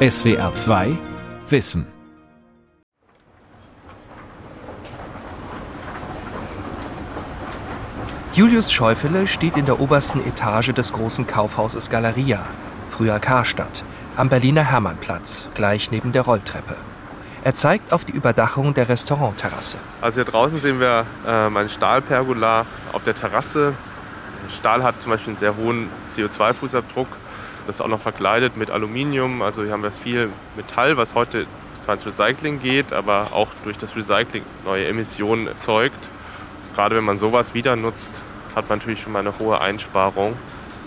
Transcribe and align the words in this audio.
SWR 0.00 0.54
2 0.54 0.96
Wissen. 1.48 1.84
Julius 8.32 8.72
Schäufele 8.72 9.26
steht 9.26 9.56
in 9.56 9.66
der 9.66 9.80
obersten 9.80 10.24
Etage 10.24 10.72
des 10.72 10.92
großen 10.92 11.26
Kaufhauses 11.26 11.90
Galeria, 11.90 12.46
früher 12.92 13.18
Karstadt, 13.18 13.82
am 14.16 14.28
Berliner 14.28 14.62
Hermannplatz, 14.62 15.48
gleich 15.56 15.90
neben 15.90 16.12
der 16.12 16.22
Rolltreppe. 16.22 16.76
Er 17.42 17.54
zeigt 17.54 17.92
auf 17.92 18.04
die 18.04 18.12
Überdachung 18.12 18.74
der 18.74 18.88
Restaurantterrasse. 18.88 19.78
Also 20.00 20.22
hier 20.22 20.30
draußen 20.30 20.60
sehen 20.60 20.78
wir 20.78 21.06
ähm, 21.26 21.56
ein 21.56 21.68
Stahlpergola 21.68 22.66
auf 22.92 23.02
der 23.02 23.16
Terrasse. 23.16 23.74
Stahl 24.56 24.84
hat 24.84 25.02
zum 25.02 25.10
Beispiel 25.10 25.32
einen 25.32 25.38
sehr 25.38 25.56
hohen 25.56 25.88
CO2-Fußabdruck. 26.14 27.08
Das 27.68 27.76
ist 27.76 27.80
auch 27.82 27.88
noch 27.88 28.00
verkleidet 28.00 28.56
mit 28.56 28.70
Aluminium. 28.70 29.42
Also 29.42 29.62
hier 29.62 29.72
haben 29.72 29.82
wir 29.82 29.90
viel 29.90 30.30
Metall, 30.56 30.96
was 30.96 31.14
heute 31.14 31.44
zwar 31.84 31.96
ins 31.96 32.06
Recycling 32.06 32.62
geht, 32.62 32.94
aber 32.94 33.28
auch 33.34 33.48
durch 33.62 33.76
das 33.76 33.94
Recycling 33.94 34.42
neue 34.64 34.86
Emissionen 34.86 35.46
erzeugt. 35.46 36.08
Gerade 36.74 36.96
wenn 36.96 37.04
man 37.04 37.18
sowas 37.18 37.52
wieder 37.52 37.76
nutzt, 37.76 38.10
hat 38.56 38.70
man 38.70 38.78
natürlich 38.78 39.02
schon 39.02 39.12
mal 39.12 39.18
eine 39.18 39.38
hohe 39.38 39.60
Einsparung. 39.60 40.32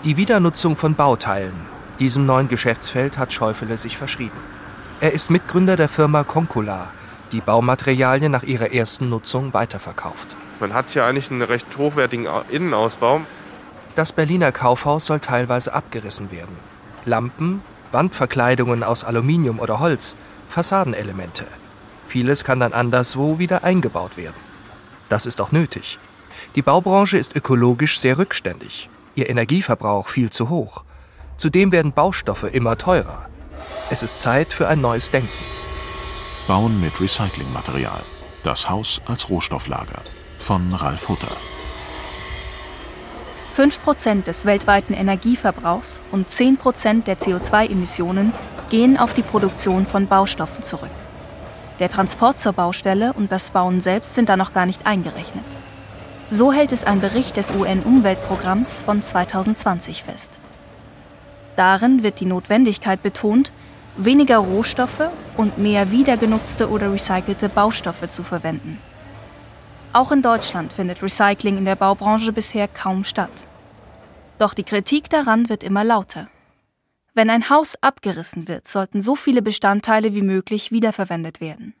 Die 0.02 0.16
Wiedernutzung 0.16 0.76
von 0.76 0.96
Bauteilen. 0.96 1.54
Diesem 2.00 2.26
neuen 2.26 2.48
Geschäftsfeld 2.48 3.16
hat 3.16 3.32
Schäufele 3.32 3.78
sich 3.78 3.96
verschrieben. 3.96 4.36
Er 5.00 5.12
ist 5.12 5.30
Mitgründer 5.30 5.76
der 5.76 5.88
Firma 5.88 6.24
Concula, 6.24 6.90
die 7.30 7.40
Baumaterialien 7.40 8.32
nach 8.32 8.42
ihrer 8.42 8.72
ersten 8.72 9.08
Nutzung 9.08 9.54
weiterverkauft. 9.54 10.34
Man 10.58 10.74
hat 10.74 10.90
hier 10.90 11.04
eigentlich 11.04 11.30
einen 11.30 11.42
recht 11.42 11.78
hochwertigen 11.78 12.26
Innenausbau. 12.50 13.20
Das 13.94 14.12
Berliner 14.12 14.50
Kaufhaus 14.50 15.06
soll 15.06 15.20
teilweise 15.20 15.74
abgerissen 15.74 16.32
werden. 16.32 16.71
Lampen, 17.04 17.62
Wandverkleidungen 17.92 18.82
aus 18.82 19.04
Aluminium 19.04 19.58
oder 19.58 19.80
Holz, 19.80 20.16
Fassadenelemente. 20.48 21.46
Vieles 22.08 22.44
kann 22.44 22.60
dann 22.60 22.72
anderswo 22.72 23.38
wieder 23.38 23.64
eingebaut 23.64 24.16
werden. 24.16 24.36
Das 25.08 25.26
ist 25.26 25.40
auch 25.40 25.52
nötig. 25.52 25.98
Die 26.54 26.62
Baubranche 26.62 27.18
ist 27.18 27.36
ökologisch 27.36 27.98
sehr 27.98 28.18
rückständig. 28.18 28.88
Ihr 29.14 29.28
Energieverbrauch 29.28 30.08
viel 30.08 30.30
zu 30.30 30.48
hoch. 30.48 30.84
Zudem 31.36 31.72
werden 31.72 31.92
Baustoffe 31.92 32.44
immer 32.44 32.76
teurer. 32.76 33.28
Es 33.90 34.02
ist 34.02 34.20
Zeit 34.20 34.52
für 34.52 34.68
ein 34.68 34.80
neues 34.80 35.10
Denken. 35.10 35.28
Bauen 36.46 36.80
mit 36.80 37.00
Recyclingmaterial. 37.00 38.02
Das 38.42 38.68
Haus 38.68 39.00
als 39.06 39.28
Rohstofflager. 39.28 40.02
Von 40.38 40.72
Ralf 40.74 41.08
Hutter. 41.08 41.36
5% 43.52 44.24
des 44.24 44.46
weltweiten 44.46 44.94
Energieverbrauchs 44.94 46.00
und 46.10 46.28
10% 46.28 47.04
der 47.04 47.18
CO2-Emissionen 47.18 48.32
gehen 48.70 48.96
auf 48.96 49.12
die 49.12 49.22
Produktion 49.22 49.84
von 49.84 50.06
Baustoffen 50.06 50.62
zurück. 50.62 50.90
Der 51.78 51.90
Transport 51.90 52.40
zur 52.40 52.54
Baustelle 52.54 53.12
und 53.12 53.30
das 53.30 53.50
Bauen 53.50 53.80
selbst 53.80 54.14
sind 54.14 54.30
da 54.30 54.36
noch 54.36 54.54
gar 54.54 54.64
nicht 54.64 54.86
eingerechnet. 54.86 55.44
So 56.30 56.50
hält 56.52 56.72
es 56.72 56.84
ein 56.84 57.00
Bericht 57.00 57.36
des 57.36 57.50
UN-Umweltprogramms 57.50 58.80
von 58.80 59.02
2020 59.02 60.04
fest. 60.04 60.38
Darin 61.56 62.02
wird 62.02 62.20
die 62.20 62.26
Notwendigkeit 62.26 63.02
betont, 63.02 63.52
weniger 63.98 64.38
Rohstoffe 64.38 65.10
und 65.36 65.58
mehr 65.58 65.90
wiedergenutzte 65.90 66.70
oder 66.70 66.90
recycelte 66.90 67.50
Baustoffe 67.50 68.08
zu 68.08 68.22
verwenden. 68.22 68.78
Auch 69.92 70.10
in 70.10 70.22
Deutschland 70.22 70.72
findet 70.72 71.02
Recycling 71.02 71.58
in 71.58 71.64
der 71.64 71.76
Baubranche 71.76 72.32
bisher 72.32 72.66
kaum 72.68 73.04
statt. 73.04 73.30
Doch 74.38 74.54
die 74.54 74.64
Kritik 74.64 75.10
daran 75.10 75.48
wird 75.48 75.62
immer 75.62 75.84
lauter. 75.84 76.28
Wenn 77.14 77.28
ein 77.28 77.50
Haus 77.50 77.76
abgerissen 77.82 78.48
wird, 78.48 78.66
sollten 78.66 79.02
so 79.02 79.16
viele 79.16 79.42
Bestandteile 79.42 80.14
wie 80.14 80.22
möglich 80.22 80.72
wiederverwendet 80.72 81.40
werden. 81.40 81.74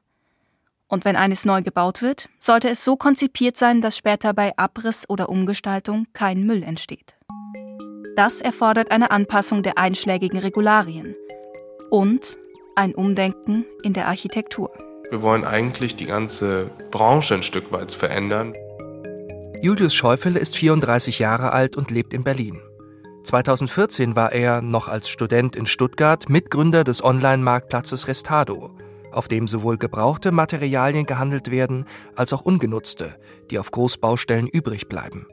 Und 0.88 1.06
wenn 1.06 1.16
eines 1.16 1.46
neu 1.46 1.62
gebaut 1.62 2.02
wird, 2.02 2.28
sollte 2.38 2.68
es 2.68 2.84
so 2.84 2.96
konzipiert 2.96 3.56
sein, 3.56 3.80
dass 3.80 3.96
später 3.96 4.34
bei 4.34 4.52
Abriss 4.58 5.08
oder 5.08 5.30
Umgestaltung 5.30 6.06
kein 6.12 6.44
Müll 6.44 6.62
entsteht. 6.62 7.16
Das 8.14 8.42
erfordert 8.42 8.90
eine 8.90 9.10
Anpassung 9.10 9.62
der 9.62 9.78
einschlägigen 9.78 10.38
Regularien, 10.38 11.16
und 11.92 12.38
ein 12.74 12.94
Umdenken 12.94 13.66
in 13.82 13.92
der 13.92 14.08
Architektur. 14.08 14.70
Wir 15.12 15.20
wollen 15.20 15.44
eigentlich 15.44 15.94
die 15.94 16.06
ganze 16.06 16.70
Branche 16.90 17.34
ein 17.34 17.42
Stück 17.42 17.70
weit 17.70 17.92
verändern. 17.92 18.54
Julius 19.60 19.94
Schäufele 19.94 20.38
ist 20.38 20.56
34 20.56 21.18
Jahre 21.18 21.52
alt 21.52 21.76
und 21.76 21.90
lebt 21.90 22.14
in 22.14 22.24
Berlin. 22.24 22.62
2014 23.24 24.16
war 24.16 24.32
er, 24.32 24.62
noch 24.62 24.88
als 24.88 25.10
Student 25.10 25.54
in 25.54 25.66
Stuttgart, 25.66 26.30
Mitgründer 26.30 26.82
des 26.82 27.04
Online-Marktplatzes 27.04 28.08
Restado, 28.08 28.74
auf 29.10 29.28
dem 29.28 29.48
sowohl 29.48 29.76
gebrauchte 29.76 30.32
Materialien 30.32 31.04
gehandelt 31.04 31.50
werden, 31.50 31.84
als 32.16 32.32
auch 32.32 32.40
ungenutzte, 32.40 33.14
die 33.50 33.58
auf 33.58 33.70
Großbaustellen 33.70 34.48
übrig 34.48 34.88
bleiben. 34.88 35.26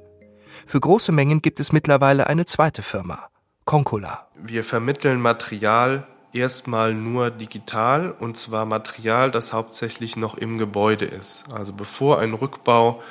Für 0.68 0.82
große 0.82 1.14
Mengen 1.14 1.42
gibt 1.42 1.62
es 1.62 1.72
mittlerweile 1.72 2.28
eine 2.28 2.44
zweite 2.44 2.84
Firma, 2.84 3.30
Concula. 3.64 4.28
Wir 4.36 4.66
vermitteln 4.66 5.22
Material 5.22 6.06
erstmal 6.34 6.94
nur 6.94 7.32
digital 7.32 8.12
und 8.12 8.38
zwar 8.38 8.66
Material, 8.66 9.32
das 9.32 9.54
hauptsächlich 9.54 10.16
noch 10.16 10.36
im 10.36 10.58
Gebäude 10.58 11.06
ist. 11.06 11.46
Also 11.52 11.74
bevor 11.74 12.20
ein 12.20 12.34
Rückbau 12.34 13.02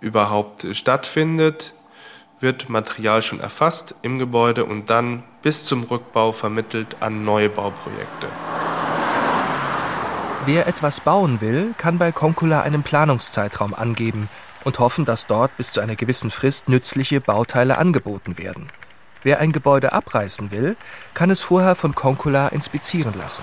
überhaupt 0.00 0.66
stattfindet, 0.72 1.74
wird 2.40 2.68
Material 2.68 3.22
schon 3.22 3.40
erfasst 3.40 3.94
im 4.02 4.18
Gebäude 4.18 4.64
und 4.64 4.90
dann 4.90 5.22
bis 5.42 5.64
zum 5.64 5.84
Rückbau 5.84 6.32
vermittelt 6.32 6.96
an 7.00 7.24
neue 7.24 7.48
Bauprojekte. 7.48 8.28
Wer 10.44 10.66
etwas 10.66 11.00
bauen 11.00 11.40
will, 11.40 11.74
kann 11.76 11.98
bei 11.98 12.12
Concula 12.12 12.60
einen 12.60 12.82
Planungszeitraum 12.82 13.74
angeben 13.74 14.28
und 14.64 14.78
hoffen, 14.78 15.04
dass 15.04 15.26
dort 15.26 15.56
bis 15.56 15.72
zu 15.72 15.80
einer 15.80 15.96
gewissen 15.96 16.30
Frist 16.30 16.68
nützliche 16.68 17.20
Bauteile 17.20 17.78
angeboten 17.78 18.38
werden. 18.38 18.68
Wer 19.26 19.40
ein 19.40 19.50
Gebäude 19.50 19.92
abreißen 19.92 20.52
will, 20.52 20.76
kann 21.12 21.30
es 21.30 21.42
vorher 21.42 21.74
von 21.74 21.96
Concula 21.96 22.46
inspizieren 22.46 23.12
lassen. 23.18 23.42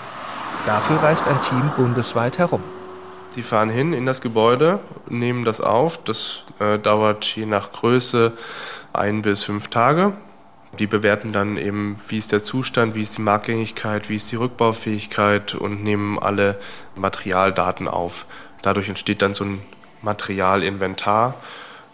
Dafür 0.65 1.03
reist 1.03 1.27
ein 1.27 1.41
Team 1.41 1.71
bundesweit 1.75 2.37
herum. 2.37 2.63
Die 3.35 3.41
fahren 3.41 3.69
hin 3.69 3.91
in 3.91 4.05
das 4.05 4.21
Gebäude, 4.21 4.79
nehmen 5.09 5.43
das 5.43 5.59
auf. 5.59 6.01
Das 6.05 6.45
äh, 6.59 6.79
dauert 6.79 7.25
je 7.25 7.45
nach 7.45 7.73
Größe 7.73 8.31
ein 8.93 9.23
bis 9.23 9.43
fünf 9.43 9.67
Tage. 9.67 10.13
Die 10.79 10.87
bewerten 10.87 11.33
dann 11.33 11.57
eben, 11.57 11.97
wie 12.07 12.17
ist 12.17 12.31
der 12.31 12.41
Zustand, 12.41 12.95
wie 12.95 13.01
ist 13.01 13.17
die 13.17 13.21
Marktgängigkeit, 13.21 14.07
wie 14.07 14.15
ist 14.15 14.31
die 14.31 14.37
Rückbaufähigkeit 14.37 15.53
und 15.53 15.83
nehmen 15.83 16.17
alle 16.17 16.61
Materialdaten 16.95 17.89
auf. 17.89 18.25
Dadurch 18.61 18.87
entsteht 18.87 19.21
dann 19.21 19.33
so 19.33 19.43
ein 19.43 19.61
Materialinventar, 20.01 21.33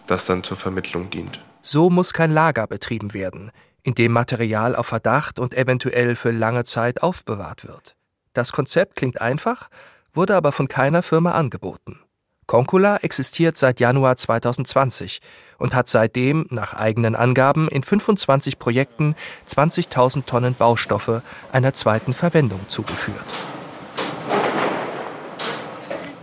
das 0.06 0.26
dann 0.26 0.44
zur 0.44 0.56
Vermittlung 0.56 1.10
dient. 1.10 1.40
So 1.60 1.90
muss 1.90 2.12
kein 2.12 2.30
Lager 2.30 2.68
betrieben 2.68 3.14
werden 3.14 3.50
in 3.82 3.94
dem 3.94 4.12
Material 4.12 4.76
auf 4.76 4.86
Verdacht 4.86 5.38
und 5.38 5.54
eventuell 5.54 6.16
für 6.16 6.30
lange 6.30 6.64
Zeit 6.64 7.02
aufbewahrt 7.02 7.66
wird. 7.66 7.96
Das 8.32 8.52
Konzept 8.52 8.96
klingt 8.96 9.20
einfach, 9.20 9.68
wurde 10.12 10.36
aber 10.36 10.52
von 10.52 10.68
keiner 10.68 11.02
Firma 11.02 11.32
angeboten. 11.32 12.00
Concula 12.46 12.96
existiert 12.96 13.56
seit 13.56 13.78
Januar 13.78 14.16
2020 14.16 15.20
und 15.58 15.72
hat 15.72 15.88
seitdem 15.88 16.46
nach 16.50 16.74
eigenen 16.74 17.14
Angaben 17.14 17.68
in 17.68 17.84
25 17.84 18.58
Projekten 18.58 19.14
20.000 19.46 20.26
Tonnen 20.26 20.54
Baustoffe 20.54 21.22
einer 21.52 21.72
zweiten 21.74 22.12
Verwendung 22.12 22.60
zugeführt. 22.66 23.24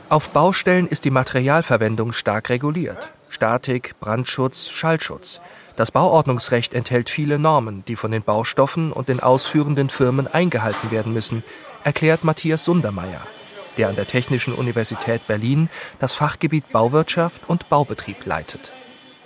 Auf 0.09 0.29
Baustellen 0.31 0.88
ist 0.88 1.06
die 1.06 1.12
Materialverwendung 1.12 2.12
stark 2.12 2.50
reguliert. 2.50 3.13
Statik, 3.29 3.97
Brandschutz, 4.00 4.69
Schallschutz. 4.69 5.41
Das 5.78 5.92
Bauordnungsrecht 5.92 6.74
enthält 6.74 7.08
viele 7.08 7.38
Normen, 7.38 7.84
die 7.88 7.96
von 7.96 8.10
den 8.10 8.24
Baustoffen 8.24 8.92
und 8.92 9.10
den 9.10 9.20
ausführenden 9.20 9.90
Firmen 9.90 10.26
eingehalten 10.26 10.90
werden 10.90 11.14
müssen, 11.14 11.44
erklärt 11.84 12.24
Matthias 12.24 12.66
Sundermeier, 12.66 13.22
der 13.78 13.90
an 13.90 13.96
der 13.96 14.08
Technischen 14.08 14.56
Universität 14.56 15.28
Berlin 15.28 15.70
das 16.00 16.16
Fachgebiet 16.16 16.72
Bauwirtschaft 16.72 17.47
und 17.47 17.70
Baubetrieb 17.70 18.26
leitet. 18.26 18.72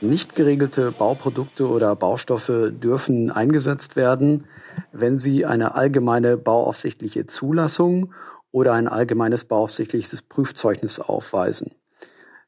Nicht 0.01 0.36
geregelte 0.36 0.92
Bauprodukte 0.92 1.69
oder 1.69 1.95
Baustoffe 1.95 2.74
dürfen 2.74 3.31
eingesetzt 3.31 3.95
werden, 3.95 4.44
wenn 4.92 5.18
sie 5.18 5.45
eine 5.45 5.75
allgemeine 5.75 6.36
bauaufsichtliche 6.36 7.27
Zulassung 7.27 8.13
oder 8.51 8.74
ein 8.74 8.89
allgemeines 8.89 9.45
bauaufsichtliches 9.45 10.21
Prüfzeugnis 10.24 11.00
aufweisen. 11.00 11.71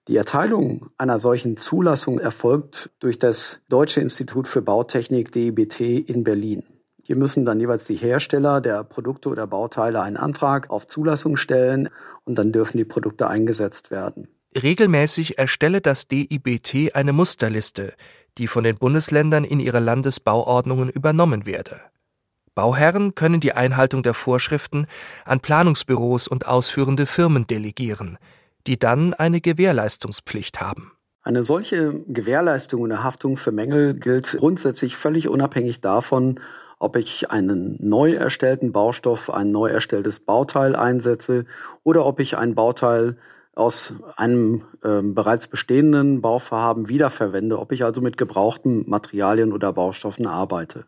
Die 0.09 0.17
Erteilung 0.17 0.89
einer 0.97 1.17
solchen 1.17 1.55
Zulassung 1.55 2.19
erfolgt 2.19 2.89
durch 2.99 3.17
das 3.17 3.61
Deutsche 3.69 4.01
Institut 4.01 4.49
für 4.49 4.61
Bautechnik 4.61 5.31
DIBT 5.31 5.79
in 5.79 6.25
Berlin. 6.25 6.63
Hier 7.05 7.15
müssen 7.15 7.45
dann 7.45 7.61
jeweils 7.61 7.85
die 7.85 7.95
Hersteller 7.95 8.59
der 8.59 8.83
Produkte 8.83 9.29
oder 9.29 9.47
Bauteile 9.47 10.01
einen 10.01 10.17
Antrag 10.17 10.69
auf 10.69 10.87
Zulassung 10.87 11.37
stellen 11.37 11.89
und 12.25 12.37
dann 12.37 12.51
dürfen 12.51 12.77
die 12.77 12.85
Produkte 12.85 13.27
eingesetzt 13.29 13.91
werden. 13.91 14.27
Regelmäßig 14.61 15.37
erstelle 15.37 15.79
das 15.79 16.09
DIBT 16.09 16.95
eine 16.95 17.13
Musterliste, 17.13 17.93
die 18.37 18.47
von 18.47 18.65
den 18.65 18.77
Bundesländern 18.77 19.45
in 19.45 19.61
ihre 19.61 19.79
Landesbauordnungen 19.79 20.89
übernommen 20.89 21.45
werde. 21.45 21.79
Bauherren 22.55 23.15
können 23.15 23.39
die 23.39 23.53
Einhaltung 23.53 24.03
der 24.03 24.13
Vorschriften 24.13 24.85
an 25.23 25.39
Planungsbüros 25.39 26.27
und 26.27 26.45
ausführende 26.45 27.05
Firmen 27.05 27.47
delegieren, 27.47 28.17
die 28.67 28.79
dann 28.79 29.13
eine 29.13 29.41
Gewährleistungspflicht 29.41 30.61
haben. 30.61 30.93
Eine 31.21 31.43
solche 31.43 32.01
Gewährleistung 32.07 32.81
und 32.81 33.03
Haftung 33.03 33.37
für 33.37 33.51
Mängel 33.51 33.93
gilt 33.93 34.35
grundsätzlich 34.37 34.97
völlig 34.97 35.29
unabhängig 35.29 35.79
davon, 35.79 36.39
ob 36.79 36.97
ich 36.97 37.31
einen 37.31 37.77
neu 37.79 38.13
erstellten 38.13 38.73
Baustoff, 38.73 39.29
ein 39.29 39.51
neu 39.51 39.69
erstelltes 39.69 40.19
Bauteil 40.19 40.75
einsetze 40.75 41.45
oder 41.83 42.05
ob 42.05 42.19
ich 42.19 42.37
ein 42.37 42.55
Bauteil 42.55 43.15
aus 43.55 43.93
einem 44.17 44.63
äh, 44.83 45.01
bereits 45.01 45.47
bestehenden 45.47 46.21
Bauvorhaben 46.21 46.89
wiederverwende, 46.89 47.57
ob 47.59 47.71
ich 47.71 47.85
also 47.85 48.01
mit 48.01 48.17
gebrauchten 48.17 48.83
Materialien 48.89 49.53
oder 49.53 49.71
Baustoffen 49.71 50.27
arbeite. 50.27 50.85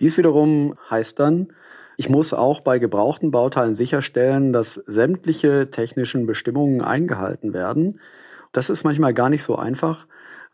Dies 0.00 0.18
wiederum 0.18 0.74
heißt 0.90 1.18
dann, 1.20 1.52
ich 1.96 2.08
muss 2.08 2.32
auch 2.32 2.60
bei 2.60 2.78
gebrauchten 2.78 3.30
Bauteilen 3.30 3.74
sicherstellen, 3.74 4.52
dass 4.52 4.74
sämtliche 4.86 5.70
technischen 5.70 6.26
Bestimmungen 6.26 6.80
eingehalten 6.80 7.52
werden. 7.52 8.00
Das 8.52 8.70
ist 8.70 8.84
manchmal 8.84 9.14
gar 9.14 9.30
nicht 9.30 9.42
so 9.42 9.56
einfach, 9.56 10.06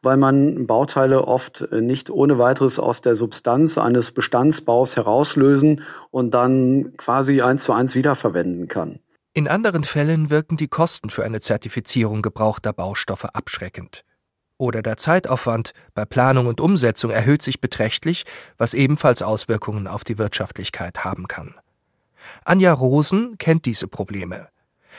weil 0.02 0.16
man 0.16 0.66
Bauteile 0.66 1.26
oft 1.26 1.68
nicht 1.72 2.10
ohne 2.10 2.38
weiteres 2.38 2.78
aus 2.78 3.00
der 3.02 3.16
Substanz 3.16 3.78
eines 3.78 4.12
Bestandsbaus 4.12 4.96
herauslösen 4.96 5.82
und 6.10 6.32
dann 6.32 6.96
quasi 6.96 7.42
eins 7.42 7.64
zu 7.64 7.72
eins 7.72 7.94
wiederverwenden 7.94 8.68
kann. 8.68 9.00
In 9.32 9.46
anderen 9.46 9.84
Fällen 9.84 10.28
wirken 10.30 10.56
die 10.56 10.68
Kosten 10.68 11.10
für 11.10 11.24
eine 11.24 11.40
Zertifizierung 11.40 12.20
gebrauchter 12.20 12.72
Baustoffe 12.72 13.26
abschreckend. 13.26 14.04
Oder 14.60 14.82
der 14.82 14.98
Zeitaufwand 14.98 15.72
bei 15.94 16.04
Planung 16.04 16.46
und 16.46 16.60
Umsetzung 16.60 17.10
erhöht 17.10 17.40
sich 17.40 17.62
beträchtlich, 17.62 18.24
was 18.58 18.74
ebenfalls 18.74 19.22
Auswirkungen 19.22 19.86
auf 19.86 20.04
die 20.04 20.18
Wirtschaftlichkeit 20.18 21.02
haben 21.02 21.28
kann. 21.28 21.54
Anja 22.44 22.70
Rosen 22.70 23.38
kennt 23.38 23.64
diese 23.64 23.88
Probleme. 23.88 24.48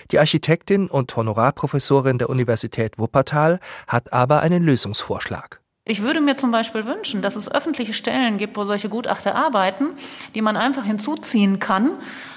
Die 0.10 0.18
Architektin 0.18 0.88
und 0.88 1.16
Honorarprofessorin 1.16 2.18
der 2.18 2.32
Universität 2.32 2.98
Wuppertal 2.98 3.60
hat 3.88 4.12
aber 4.12 4.42
einen 4.42 4.64
Lösungsvorschlag. 4.64 5.62
Ich 5.86 6.02
würde 6.02 6.22
mir 6.22 6.38
zum 6.38 6.50
Beispiel 6.50 6.88
wünschen, 6.88 7.22
dass 7.22 7.36
es 7.36 7.48
öffentliche 7.48 7.94
Stellen 7.94 8.40
gibt, 8.40 8.58
wo 8.58 8.66
solche 8.66 8.90
Gutachter 8.90 9.36
arbeiten, 9.36 9.90
die 10.34 10.42
man 10.42 10.58
einfach 10.58 10.86
hinzuziehen 10.86 11.60
kann, 11.60 11.92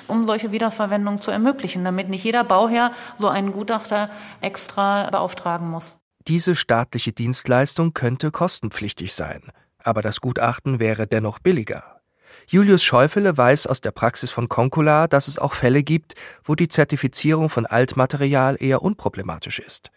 um 0.08 0.26
solche 0.26 0.52
Wiederverwendung 0.52 1.22
zu 1.22 1.30
ermöglichen, 1.30 1.84
damit 1.84 2.10
nicht 2.10 2.24
jeder 2.24 2.44
Bauherr 2.44 2.92
so 3.16 3.28
einen 3.28 3.52
Gutachter 3.52 4.10
extra 4.42 5.08
beauftragen 5.08 5.70
muss. 5.70 5.96
Diese 6.26 6.56
staatliche 6.56 7.12
Dienstleistung 7.12 7.92
könnte 7.92 8.30
kostenpflichtig 8.30 9.12
sein, 9.12 9.42
aber 9.78 10.00
das 10.00 10.22
Gutachten 10.22 10.80
wäre 10.80 11.06
dennoch 11.06 11.38
billiger. 11.38 12.00
Julius 12.46 12.82
Schäufele 12.82 13.36
weiß 13.36 13.66
aus 13.66 13.82
der 13.82 13.90
Praxis 13.90 14.30
von 14.30 14.48
Concula, 14.48 15.06
dass 15.06 15.28
es 15.28 15.38
auch 15.38 15.52
Fälle 15.52 15.82
gibt, 15.82 16.14
wo 16.42 16.54
die 16.54 16.68
Zertifizierung 16.68 17.50
von 17.50 17.66
Altmaterial 17.66 18.56
eher 18.58 18.82
unproblematisch 18.82 19.58
ist. 19.58 19.90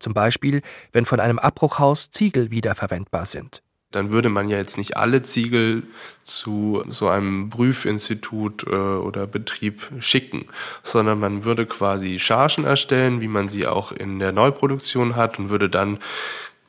Zum 0.00 0.14
Beispiel, 0.14 0.62
wenn 0.92 1.06
von 1.06 1.20
einem 1.20 1.38
Abbruchhaus 1.38 2.10
Ziegel 2.10 2.50
wiederverwendbar 2.50 3.26
sind. 3.26 3.62
Dann 3.90 4.12
würde 4.12 4.28
man 4.28 4.50
ja 4.50 4.58
jetzt 4.58 4.76
nicht 4.76 4.98
alle 4.98 5.22
Ziegel 5.22 5.84
zu 6.22 6.84
so 6.88 7.08
einem 7.08 7.48
Prüfinstitut 7.48 8.64
äh, 8.66 8.70
oder 8.70 9.26
Betrieb 9.26 9.90
schicken, 9.98 10.44
sondern 10.82 11.18
man 11.18 11.44
würde 11.44 11.64
quasi 11.64 12.18
Chargen 12.18 12.64
erstellen, 12.64 13.22
wie 13.22 13.28
man 13.28 13.48
sie 13.48 13.66
auch 13.66 13.92
in 13.92 14.18
der 14.18 14.32
Neuproduktion 14.32 15.16
hat 15.16 15.38
und 15.38 15.48
würde 15.48 15.70
dann 15.70 15.98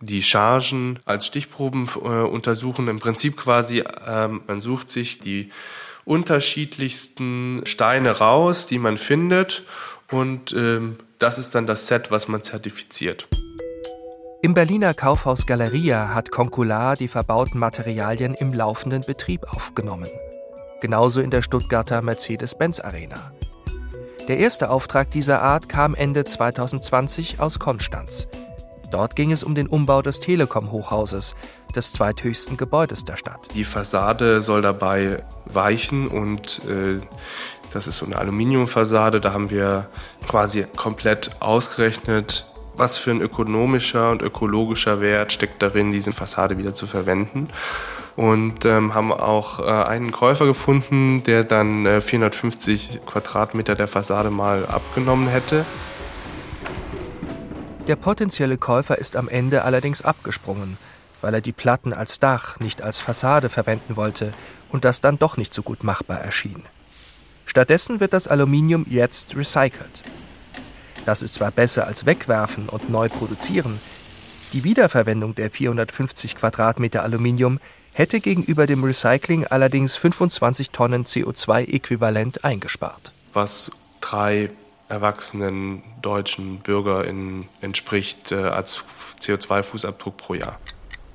die 0.02 0.24
Chargen 0.24 1.00
als 1.04 1.26
Stichproben 1.26 1.90
äh, 1.96 2.08
untersuchen. 2.08 2.88
Im 2.88 3.00
Prinzip 3.00 3.36
quasi, 3.36 3.84
ähm, 4.08 4.42
man 4.48 4.62
sucht 4.62 4.90
sich 4.90 5.20
die 5.20 5.52
unterschiedlichsten 6.06 7.62
Steine 7.66 8.12
raus, 8.12 8.66
die 8.66 8.80
man 8.80 8.98
findet 8.98 9.64
und 10.10 10.54
ähm, 10.54 10.96
das 11.20 11.38
ist 11.38 11.54
dann 11.54 11.68
das 11.68 11.88
Set, 11.88 12.12
was 12.12 12.28
man 12.30 12.44
zertifiziert. 12.44 13.28
Im 14.42 14.54
Berliner 14.54 14.94
Kaufhaus 14.94 15.46
Galeria 15.46 16.14
hat 16.14 16.32
Concular 16.32 16.96
die 16.96 17.10
verbauten 17.10 17.60
Materialien 17.60 18.34
im 18.34 18.54
laufenden 18.54 19.02
Betrieb 19.02 19.44
aufgenommen. 19.54 20.08
Genauso 20.80 21.20
in 21.20 21.30
der 21.30 21.42
Stuttgarter 21.42 22.02
Mercedes-Benz 22.02 22.80
Arena. 22.80 23.34
Der 24.30 24.38
erste 24.38 24.70
Auftrag 24.70 25.12
dieser 25.12 25.42
Art 25.42 25.68
kam 25.68 25.94
Ende 25.94 26.24
2020 26.24 27.42
aus 27.42 27.60
Konstanz. 27.60 28.30
Dort 28.92 29.18
ging 29.18 29.34
es 29.34 29.44
um 29.44 29.56
den 29.56 29.68
Umbau 29.68 30.02
des 30.02 30.22
Telekom-Hochhauses, 30.22 31.36
des 31.76 31.92
zweithöchsten 31.92 32.56
Gebäudes 32.56 33.04
der 33.04 33.18
Stadt. 33.18 33.42
Die 33.54 33.66
Fassade 33.66 34.42
soll 34.42 34.62
dabei 34.62 35.22
weichen 35.48 36.08
und 36.08 36.62
äh, 36.66 37.00
das 37.74 37.88
ist 37.88 37.98
so 37.98 38.06
eine 38.06 38.18
Aluminiumfassade. 38.18 39.20
Da 39.20 39.34
haben 39.34 39.50
wir 39.50 39.90
quasi 40.26 40.66
komplett 40.78 41.32
ausgerechnet, 41.42 42.46
was 42.80 42.98
für 42.98 43.12
ein 43.12 43.22
ökonomischer 43.22 44.10
und 44.10 44.22
ökologischer 44.22 45.02
Wert 45.02 45.34
steckt 45.34 45.62
darin, 45.62 45.92
diese 45.92 46.14
Fassade 46.14 46.58
wieder 46.58 46.74
zu 46.74 46.88
verwenden. 46.88 47.50
Und 48.16 48.66
ähm, 48.66 48.94
haben 48.94 49.14
auch 49.14 49.60
äh, 49.60 49.64
einen 49.64 50.12
Käufer 50.12 50.46
gefunden, 50.46 51.24
der 51.24 51.44
dann 51.44 51.86
äh, 51.86 52.02
450 52.02 53.02
Quadratmeter 53.06 53.76
der 53.76 53.88
Fassade 53.88 54.30
mal 54.30 54.66
abgenommen 54.66 55.30
hätte. 55.30 55.66
Der 57.88 57.96
potenzielle 57.96 58.58
Käufer 58.58 58.98
ist 58.98 59.16
am 59.16 59.30
Ende 59.30 59.64
allerdings 59.64 60.02
abgesprungen, 60.02 60.78
weil 61.22 61.34
er 61.34 61.42
die 61.42 61.52
Platten 61.52 61.94
als 61.94 62.20
Dach, 62.20 62.60
nicht 62.60 62.82
als 62.82 63.00
Fassade 63.00 63.50
verwenden 63.50 63.96
wollte 63.96 64.34
und 64.70 64.86
das 64.86 65.02
dann 65.02 65.18
doch 65.18 65.38
nicht 65.38 65.54
so 65.54 65.62
gut 65.62 65.84
machbar 65.84 66.20
erschien. 66.20 66.64
Stattdessen 67.46 68.00
wird 68.00 68.14
das 68.14 68.28
Aluminium 68.28 68.86
jetzt 68.90 69.36
recycelt. 69.36 70.04
Das 71.06 71.22
ist 71.22 71.36
zwar 71.36 71.52
besser 71.52 71.88
als 71.88 72.06
wegwerfen 72.06 72.70
und 72.70 72.90
neu 72.90 73.10
produzieren, 73.10 73.80
die 74.52 74.64
Wiederverwendung 74.64 75.36
der 75.36 75.52
450 75.52 76.36
Quadratmeter 76.36 77.04
Aluminium 77.04 77.60
hätte 77.94 78.20
gegenüber 78.20 78.66
dem 78.66 78.84
Recycling 78.84 79.46
allerdings 79.46 79.96
25 79.96 80.72
Tonnen 80.72 81.06
CO2-Äquivalent 81.06 82.44
eingespart. 82.44 83.12
Was 83.34 83.72
drei 84.02 84.50
erwachsenen 84.88 85.84
deutschen 86.02 86.62
BürgerInnen 86.62 87.48
entspricht 87.62 88.32
äh, 88.32 88.38
als 88.38 88.84
CO2-Fußabdruck 89.22 90.18
pro 90.18 90.34
Jahr. 90.34 90.60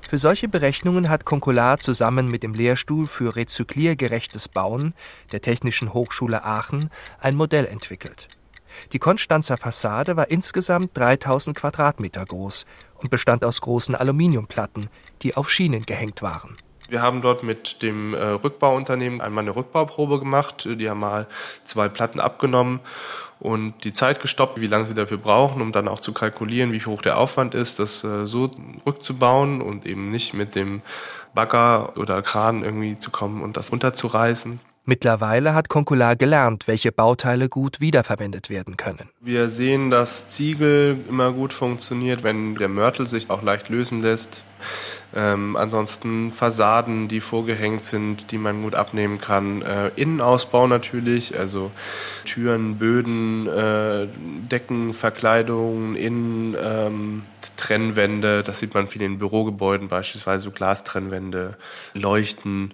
Für 0.09 0.17
solche 0.17 0.47
Berechnungen 0.47 1.09
hat 1.09 1.25
Concolar 1.25 1.79
zusammen 1.79 2.29
mit 2.29 2.43
dem 2.43 2.53
Lehrstuhl 2.53 3.05
für 3.05 3.35
rezykliergerechtes 3.35 4.47
Bauen 4.47 4.93
der 5.33 5.41
Technischen 5.41 5.93
Hochschule 5.93 6.45
Aachen 6.45 6.89
ein 7.19 7.35
Modell 7.35 7.65
entwickelt. 7.65 8.29
Die 8.93 8.99
Konstanzer 8.99 9.57
Fassade 9.57 10.15
war 10.15 10.29
insgesamt 10.29 10.97
3000 10.97 11.57
Quadratmeter 11.57 12.25
groß 12.25 12.65
und 12.97 13.09
bestand 13.09 13.43
aus 13.45 13.61
großen 13.61 13.95
Aluminiumplatten, 13.95 14.87
die 15.21 15.35
auf 15.35 15.49
Schienen 15.49 15.83
gehängt 15.83 16.21
waren. 16.21 16.55
Wir 16.87 17.01
haben 17.01 17.21
dort 17.21 17.41
mit 17.41 17.81
dem 17.81 18.13
äh, 18.13 18.23
Rückbauunternehmen 18.23 19.19
einmal 19.19 19.43
eine 19.43 19.55
Rückbauprobe 19.55 20.19
gemacht. 20.19 20.67
Die 20.69 20.87
haben 20.87 20.99
mal 20.99 21.25
zwei 21.63 21.89
Platten 21.89 22.19
abgenommen 22.19 22.79
und 23.39 23.83
die 23.83 23.93
Zeit 23.93 24.21
gestoppt, 24.21 24.61
wie 24.61 24.67
lange 24.67 24.85
sie 24.85 24.93
dafür 24.93 25.17
brauchen, 25.17 25.61
um 25.61 25.71
dann 25.71 25.87
auch 25.87 25.99
zu 25.99 26.13
kalkulieren, 26.13 26.73
wie 26.73 26.85
hoch 26.85 27.01
der 27.01 27.17
Aufwand 27.17 27.55
ist, 27.55 27.79
das 27.79 28.03
äh, 28.03 28.25
so 28.25 28.51
rückzubauen 28.85 29.61
und 29.61 29.85
eben 29.85 30.11
nicht 30.11 30.35
mit 30.35 30.53
dem 30.55 30.81
Bagger 31.33 31.97
oder 31.97 32.21
Kran 32.21 32.63
irgendwie 32.63 32.99
zu 32.99 33.09
kommen 33.09 33.41
und 33.41 33.57
das 33.57 33.71
runterzureißen. 33.71 34.59
Mittlerweile 34.87 35.55
hat 35.55 35.67
Concular 35.67 36.15
gelernt, 36.15 36.67
welche 36.67 36.91
Bauteile 36.91 37.49
gut 37.49 37.81
wiederverwendet 37.81 38.51
werden 38.51 38.77
können. 38.77 39.09
Wir 39.19 39.49
sehen, 39.49 39.89
dass 39.89 40.27
Ziegel 40.27 40.99
immer 41.09 41.31
gut 41.31 41.53
funktioniert, 41.53 42.21
wenn 42.21 42.53
der 42.55 42.69
Mörtel 42.69 43.07
sich 43.07 43.31
auch 43.31 43.41
leicht 43.41 43.69
lösen 43.69 44.01
lässt. 44.01 44.43
Ähm, 45.15 45.55
ansonsten 45.55 46.29
Fassaden, 46.29 47.07
die 47.07 47.19
vorgehängt 47.19 47.83
sind, 47.83 48.31
die 48.31 48.37
man 48.37 48.61
gut 48.61 48.75
abnehmen 48.75 49.19
kann. 49.19 49.61
Äh, 49.61 49.89
Innenausbau 49.95 50.67
natürlich, 50.67 51.37
also 51.37 51.71
Türen, 52.25 52.77
Böden, 52.77 53.47
äh, 53.47 54.07
Decken, 54.51 54.93
Verkleidungen, 54.93 55.95
Innen, 55.95 56.55
ähm. 56.61 57.23
Das 58.17 58.59
sieht 58.59 58.73
man 58.73 58.87
viel 58.87 59.01
in 59.01 59.17
Bürogebäuden 59.17 59.87
beispielsweise, 59.87 60.43
so 60.43 60.51
Glastrennwände, 60.51 61.57
Leuchten. 61.93 62.73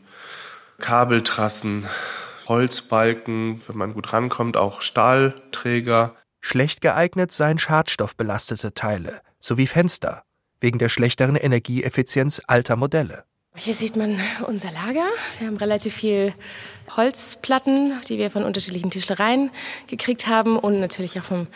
Kabeltrassen, 0.82 1.88
Holzbalken, 2.48 3.62
wenn 3.68 3.78
man 3.78 3.94
gut 3.94 4.12
rankommt, 4.12 4.58
auch 4.58 4.82
Stahlträger. 4.82 6.16
Schlecht 6.42 6.82
geeignet 6.82 7.32
seien 7.32 7.60
schadstoffbelastete 7.60 8.74
Teile 8.74 9.22
sowie 9.40 9.68
Fenster 9.68 10.24
wegen 10.60 10.78
der 10.78 10.90
schlechteren 10.90 11.36
Energieeffizienz 11.36 12.42
alter 12.48 12.76
Modelle. 12.76 13.24
Hier 13.56 13.76
sieht 13.76 13.98
man 13.98 14.18
unser 14.48 14.72
Lager. 14.72 15.08
Wir 15.40 15.48
haben 15.48 15.58
relativ 15.58 15.94
viel 15.94 16.34
Holzplatten, 16.96 17.94
die 18.08 18.18
wir 18.18 18.32
von 18.32 18.44
unterschiedlichen 18.44 18.92
Tischlereien 18.92 19.52
gekriegt 19.88 20.28
haben 20.28 20.58
und 20.58 20.80
natürlich 20.80 21.20
auch 21.20 21.26
vom 21.26 21.48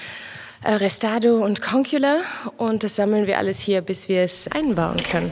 äh, 0.63 0.73
Restado 0.73 1.43
und 1.43 1.61
Concula. 1.61 2.21
Und 2.57 2.83
das 2.83 2.97
sammeln 2.97 3.27
wir 3.27 3.37
alles 3.37 3.59
hier, 3.59 3.81
bis 3.81 4.09
wir 4.09 4.23
es 4.23 4.49
einbauen 4.49 4.97
können. 5.09 5.31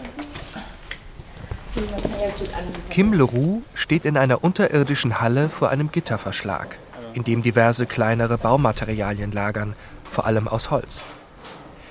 Kim 2.90 3.14
Leroux 3.14 3.64
steht 3.74 4.06
in 4.06 4.18
einer 4.18 4.44
unterirdischen 4.44 5.22
Halle 5.22 5.50
vor 5.50 5.70
einem 5.70 5.92
Gitterverschlag, 5.92 6.78
in 7.14 7.24
dem 7.24 7.42
diverse 7.42 7.86
kleinere 7.86 8.38
Baumaterialien 8.38 9.32
lagern, 9.32 9.76
vor 10.10 10.26
allem 10.26 10.48
aus 10.48 10.70
Holz. 10.70 11.04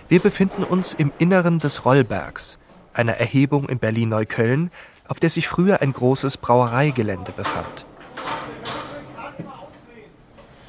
Wir 0.08 0.20
befinden 0.20 0.62
uns 0.62 0.94
im 0.94 1.10
Inneren 1.18 1.58
des 1.58 1.84
Rollbergs, 1.84 2.58
einer 2.92 3.14
Erhebung 3.14 3.68
in 3.68 3.78
Berlin-Neukölln, 3.78 4.70
auf 5.08 5.18
der 5.18 5.30
sich 5.30 5.48
früher 5.48 5.80
ein 5.80 5.92
großes 5.92 6.36
Brauereigelände 6.36 7.32
befand. 7.32 7.86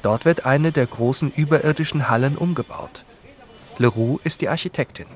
Dort 0.02 0.24
wird 0.24 0.44
eine 0.44 0.72
der 0.72 0.86
großen 0.86 1.32
überirdischen 1.34 2.08
Hallen 2.08 2.36
umgebaut. 2.36 3.04
Leroux 3.78 4.20
ist 4.24 4.40
die 4.40 4.48
Architektin. 4.48 5.06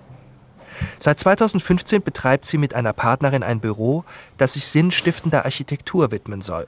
Seit 0.99 1.19
2015 1.19 2.03
betreibt 2.03 2.45
sie 2.45 2.59
mit 2.59 2.75
einer 2.75 2.93
Partnerin 2.93 3.43
ein 3.43 3.61
Büro, 3.61 4.05
das 4.37 4.55
sich 4.55 4.67
sinnstiftender 4.67 5.45
Architektur 5.45 6.11
widmen 6.11 6.41
soll. 6.41 6.67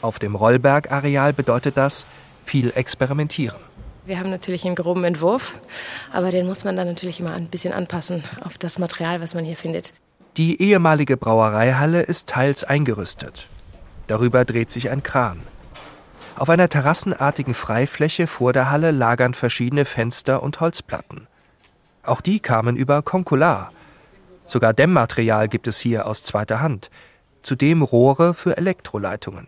Auf 0.00 0.18
dem 0.18 0.34
Rollberg-Areal 0.34 1.32
bedeutet 1.32 1.76
das 1.76 2.06
viel 2.44 2.72
experimentieren. 2.74 3.58
Wir 4.04 4.18
haben 4.18 4.30
natürlich 4.30 4.64
einen 4.64 4.74
groben 4.74 5.04
Entwurf, 5.04 5.58
aber 6.12 6.32
den 6.32 6.46
muss 6.46 6.64
man 6.64 6.76
dann 6.76 6.88
natürlich 6.88 7.20
immer 7.20 7.34
ein 7.34 7.46
bisschen 7.46 7.72
anpassen 7.72 8.24
auf 8.42 8.58
das 8.58 8.80
Material, 8.80 9.20
was 9.20 9.34
man 9.34 9.44
hier 9.44 9.56
findet. 9.56 9.92
Die 10.36 10.60
ehemalige 10.60 11.16
Brauereihalle 11.16 12.02
ist 12.02 12.28
teils 12.28 12.64
eingerüstet. 12.64 13.48
Darüber 14.08 14.44
dreht 14.44 14.70
sich 14.70 14.90
ein 14.90 15.04
Kran. 15.04 15.40
Auf 16.36 16.48
einer 16.48 16.68
terrassenartigen 16.68 17.54
Freifläche 17.54 18.26
vor 18.26 18.52
der 18.52 18.70
Halle 18.70 18.90
lagern 18.90 19.34
verschiedene 19.34 19.84
Fenster 19.84 20.42
und 20.42 20.60
Holzplatten. 20.60 21.28
Auch 22.02 22.20
die 22.20 22.40
kamen 22.40 22.76
über 22.76 23.02
Konkular. 23.02 23.70
Sogar 24.44 24.72
Dämmmaterial 24.72 25.48
gibt 25.48 25.68
es 25.68 25.78
hier 25.78 26.06
aus 26.06 26.24
zweiter 26.24 26.60
Hand. 26.60 26.90
Zudem 27.42 27.82
Rohre 27.82 28.34
für 28.34 28.56
Elektroleitungen. 28.56 29.46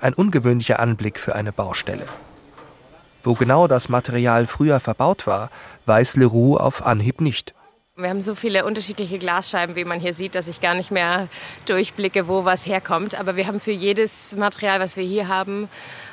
Ein 0.00 0.14
ungewöhnlicher 0.14 0.80
Anblick 0.80 1.18
für 1.18 1.34
eine 1.34 1.52
Baustelle. 1.52 2.06
Wo 3.22 3.34
genau 3.34 3.68
das 3.68 3.88
Material 3.88 4.46
früher 4.46 4.80
verbaut 4.80 5.26
war, 5.26 5.50
weiß 5.86 6.16
Leroux 6.16 6.56
auf 6.56 6.84
Anhieb 6.84 7.20
nicht. 7.20 7.54
Wir 7.96 8.08
haben 8.08 8.22
so 8.22 8.34
viele 8.34 8.64
unterschiedliche 8.64 9.20
Glasscheiben, 9.20 9.76
wie 9.76 9.84
man 9.84 10.00
hier 10.00 10.12
sieht, 10.14 10.34
dass 10.34 10.48
ich 10.48 10.60
gar 10.60 10.74
nicht 10.74 10.90
mehr 10.90 11.28
durchblicke, 11.66 12.26
wo 12.26 12.44
was 12.44 12.66
herkommt. 12.66 13.14
Aber 13.14 13.36
wir 13.36 13.46
haben 13.46 13.60
für 13.60 13.70
jedes 13.70 14.34
Material, 14.34 14.80
was 14.80 14.96
wir 14.96 15.04
hier 15.04 15.28
haben, 15.28 15.68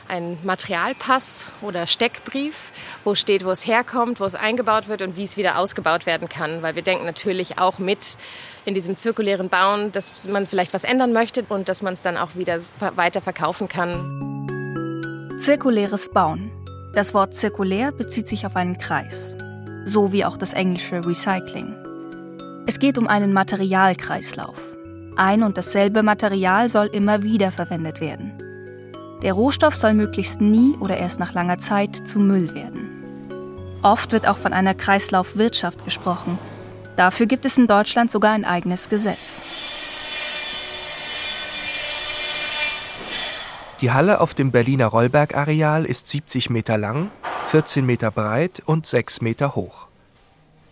einen 0.07 0.37
Materialpass 0.43 1.51
oder 1.63 1.87
Steckbrief, 1.87 2.71
wo 3.03 3.15
steht, 3.15 3.43
wo 3.45 3.49
es 3.49 3.65
herkommt, 3.65 4.19
wo 4.19 4.25
es 4.25 4.35
eingebaut 4.35 4.89
wird 4.89 5.01
und 5.01 5.17
wie 5.17 5.23
es 5.23 5.37
wieder 5.37 5.57
ausgebaut 5.57 6.05
werden 6.05 6.29
kann. 6.29 6.61
Weil 6.61 6.75
wir 6.75 6.83
denken 6.83 7.07
natürlich 7.07 7.57
auch 7.57 7.79
mit 7.79 8.15
in 8.63 8.75
diesem 8.75 8.95
zirkulären 8.95 9.49
Bauen, 9.49 9.91
dass 9.91 10.27
man 10.27 10.45
vielleicht 10.45 10.75
was 10.75 10.83
ändern 10.83 11.13
möchte 11.13 11.43
und 11.49 11.67
dass 11.67 11.81
man 11.81 11.93
es 11.93 12.03
dann 12.03 12.15
auch 12.15 12.35
wieder 12.35 12.59
weiter 12.95 13.21
verkaufen 13.21 13.67
kann. 13.67 15.39
Zirkuläres 15.39 16.11
Bauen. 16.11 16.51
Das 16.93 17.15
Wort 17.15 17.33
zirkulär 17.33 17.91
bezieht 17.91 18.27
sich 18.27 18.45
auf 18.45 18.55
einen 18.55 18.77
Kreis 18.77 19.35
so 19.85 20.11
wie 20.11 20.25
auch 20.25 20.37
das 20.37 20.53
englische 20.53 21.05
Recycling. 21.05 21.75
Es 22.65 22.79
geht 22.79 22.97
um 22.97 23.07
einen 23.07 23.33
Materialkreislauf. 23.33 24.57
Ein 25.15 25.43
und 25.43 25.57
dasselbe 25.57 26.03
Material 26.03 26.69
soll 26.69 26.87
immer 26.87 27.23
wieder 27.23 27.51
verwendet 27.51 27.99
werden. 27.99 28.33
Der 29.23 29.33
Rohstoff 29.33 29.75
soll 29.75 29.93
möglichst 29.93 30.41
nie 30.41 30.75
oder 30.79 30.97
erst 30.97 31.19
nach 31.19 31.33
langer 31.33 31.59
Zeit 31.59 32.07
zu 32.07 32.19
Müll 32.19 32.53
werden. 32.55 32.89
Oft 33.83 34.11
wird 34.11 34.27
auch 34.27 34.37
von 34.37 34.53
einer 34.53 34.73
Kreislaufwirtschaft 34.73 35.83
gesprochen. 35.85 36.39
Dafür 36.97 37.25
gibt 37.25 37.45
es 37.45 37.57
in 37.57 37.67
Deutschland 37.67 38.11
sogar 38.11 38.31
ein 38.31 38.45
eigenes 38.45 38.89
Gesetz. 38.89 39.41
Die 43.81 43.91
Halle 43.91 44.21
auf 44.21 44.35
dem 44.35 44.51
Berliner 44.51 44.85
Rollberg-Areal 44.85 45.85
ist 45.85 46.07
70 46.07 46.51
Meter 46.51 46.77
lang 46.77 47.09
14 47.51 47.85
Meter 47.85 48.11
breit 48.11 48.63
und 48.65 48.87
6 48.87 49.19
Meter 49.19 49.55
hoch. 49.55 49.87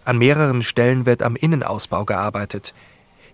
An 0.06 0.18
mehreren 0.18 0.64
Stellen 0.64 1.06
wird 1.06 1.24
am 1.24 1.36
Innenausbau 1.36 2.06
gearbeitet. 2.06 2.74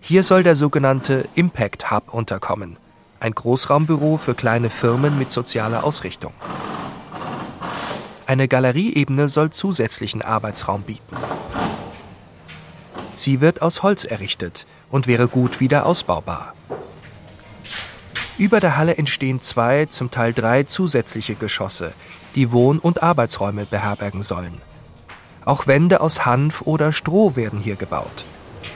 Hier 0.00 0.24
soll 0.24 0.42
der 0.42 0.56
sogenannte 0.56 1.28
Impact 1.36 1.92
Hub 1.92 2.12
unterkommen, 2.12 2.76
ein 3.20 3.30
Großraumbüro 3.30 4.16
für 4.16 4.34
kleine 4.34 4.68
Firmen 4.68 5.16
mit 5.16 5.30
sozialer 5.30 5.84
Ausrichtung. 5.84 6.32
Eine 8.26 8.48
Galerieebene 8.48 9.28
soll 9.28 9.50
zusätzlichen 9.50 10.22
Arbeitsraum 10.22 10.82
bieten. 10.82 11.16
Sie 13.14 13.40
wird 13.40 13.62
aus 13.62 13.84
Holz 13.84 14.02
errichtet 14.02 14.66
und 14.90 15.06
wäre 15.06 15.28
gut 15.28 15.60
wieder 15.60 15.86
ausbaubar. 15.86 16.52
Über 18.38 18.58
der 18.58 18.76
Halle 18.76 18.96
entstehen 18.96 19.40
zwei, 19.40 19.86
zum 19.86 20.10
Teil 20.10 20.32
drei 20.32 20.64
zusätzliche 20.64 21.36
Geschosse, 21.36 21.94
die 22.36 22.52
Wohn- 22.52 22.78
und 22.78 23.02
Arbeitsräume 23.02 23.66
beherbergen 23.66 24.22
sollen. 24.22 24.60
Auch 25.44 25.66
Wände 25.66 26.00
aus 26.00 26.26
Hanf 26.26 26.62
oder 26.62 26.92
Stroh 26.92 27.34
werden 27.34 27.58
hier 27.58 27.76
gebaut. 27.76 28.24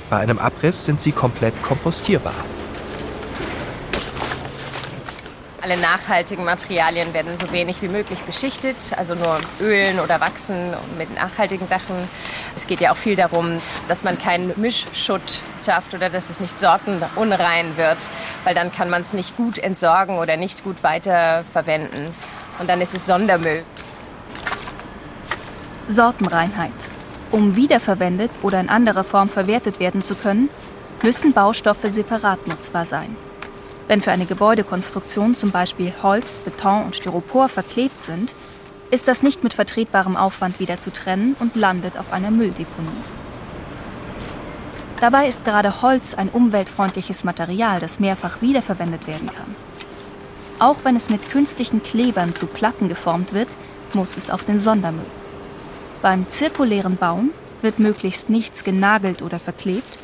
Bei 0.08 0.18
einem 0.18 0.38
Abriss 0.38 0.84
sind 0.84 1.00
sie 1.00 1.12
komplett 1.12 1.62
kompostierbar. 1.62 2.34
Alle 5.62 5.76
nachhaltigen 5.76 6.44
Materialien 6.44 7.12
werden 7.12 7.36
so 7.36 7.52
wenig 7.52 7.82
wie 7.82 7.88
möglich 7.88 8.18
beschichtet, 8.20 8.76
also 8.96 9.14
nur 9.14 9.38
Ölen 9.60 10.00
oder 10.00 10.18
Wachsen 10.18 10.74
mit 10.96 11.14
nachhaltigen 11.14 11.66
Sachen. 11.66 11.96
Es 12.56 12.66
geht 12.66 12.80
ja 12.80 12.92
auch 12.92 12.96
viel 12.96 13.14
darum, 13.14 13.60
dass 13.86 14.02
man 14.02 14.18
keinen 14.18 14.58
Mischschutt 14.58 15.38
schafft 15.62 15.92
oder 15.92 16.08
dass 16.08 16.30
es 16.30 16.40
nicht 16.40 16.58
sortenunrein 16.58 17.76
wird, 17.76 17.98
weil 18.44 18.54
dann 18.54 18.72
kann 18.72 18.88
man 18.88 19.02
es 19.02 19.12
nicht 19.12 19.36
gut 19.36 19.58
entsorgen 19.58 20.16
oder 20.16 20.38
nicht 20.38 20.64
gut 20.64 20.82
weiterverwenden 20.82 22.08
und 22.60 22.68
dann 22.68 22.80
ist 22.80 22.94
es 22.94 23.06
Sondermüll. 23.06 23.64
Sortenreinheit. 25.88 26.70
Um 27.32 27.56
wiederverwendet 27.56 28.30
oder 28.42 28.60
in 28.60 28.68
anderer 28.68 29.02
Form 29.02 29.28
verwertet 29.28 29.80
werden 29.80 30.02
zu 30.02 30.14
können, 30.14 30.50
müssen 31.02 31.32
Baustoffe 31.32 31.86
separat 31.86 32.46
nutzbar 32.46 32.84
sein. 32.84 33.16
Wenn 33.88 34.02
für 34.02 34.12
eine 34.12 34.26
Gebäudekonstruktion 34.26 35.34
zum 35.34 35.50
Beispiel 35.50 35.92
Holz, 36.02 36.38
Beton 36.38 36.84
und 36.84 36.96
Styropor 36.96 37.48
verklebt 37.48 38.00
sind, 38.02 38.34
ist 38.90 39.08
das 39.08 39.22
nicht 39.22 39.42
mit 39.42 39.54
vertretbarem 39.54 40.16
Aufwand 40.16 40.60
wieder 40.60 40.80
zu 40.80 40.92
trennen 40.92 41.34
und 41.40 41.56
landet 41.56 41.96
auf 41.96 42.12
einer 42.12 42.30
Mülldeponie. 42.30 42.88
Dabei 45.00 45.28
ist 45.28 45.44
gerade 45.44 45.80
Holz 45.80 46.14
ein 46.14 46.28
umweltfreundliches 46.28 47.24
Material, 47.24 47.80
das 47.80 48.00
mehrfach 48.00 48.42
wiederverwendet 48.42 49.06
werden 49.06 49.30
kann. 49.34 49.56
Auch 50.60 50.84
wenn 50.84 50.94
es 50.94 51.08
mit 51.08 51.30
künstlichen 51.30 51.82
Klebern 51.82 52.34
zu 52.34 52.46
Platten 52.46 52.90
geformt 52.90 53.32
wird, 53.32 53.48
muss 53.94 54.18
es 54.18 54.28
auf 54.28 54.44
den 54.44 54.60
Sondermüll. 54.60 55.06
Beim 56.02 56.28
zirkulären 56.28 56.98
Bauen 56.98 57.30
wird 57.62 57.78
möglichst 57.78 58.28
nichts 58.28 58.62
genagelt 58.62 59.22
oder 59.22 59.40
verklebt, 59.40 59.98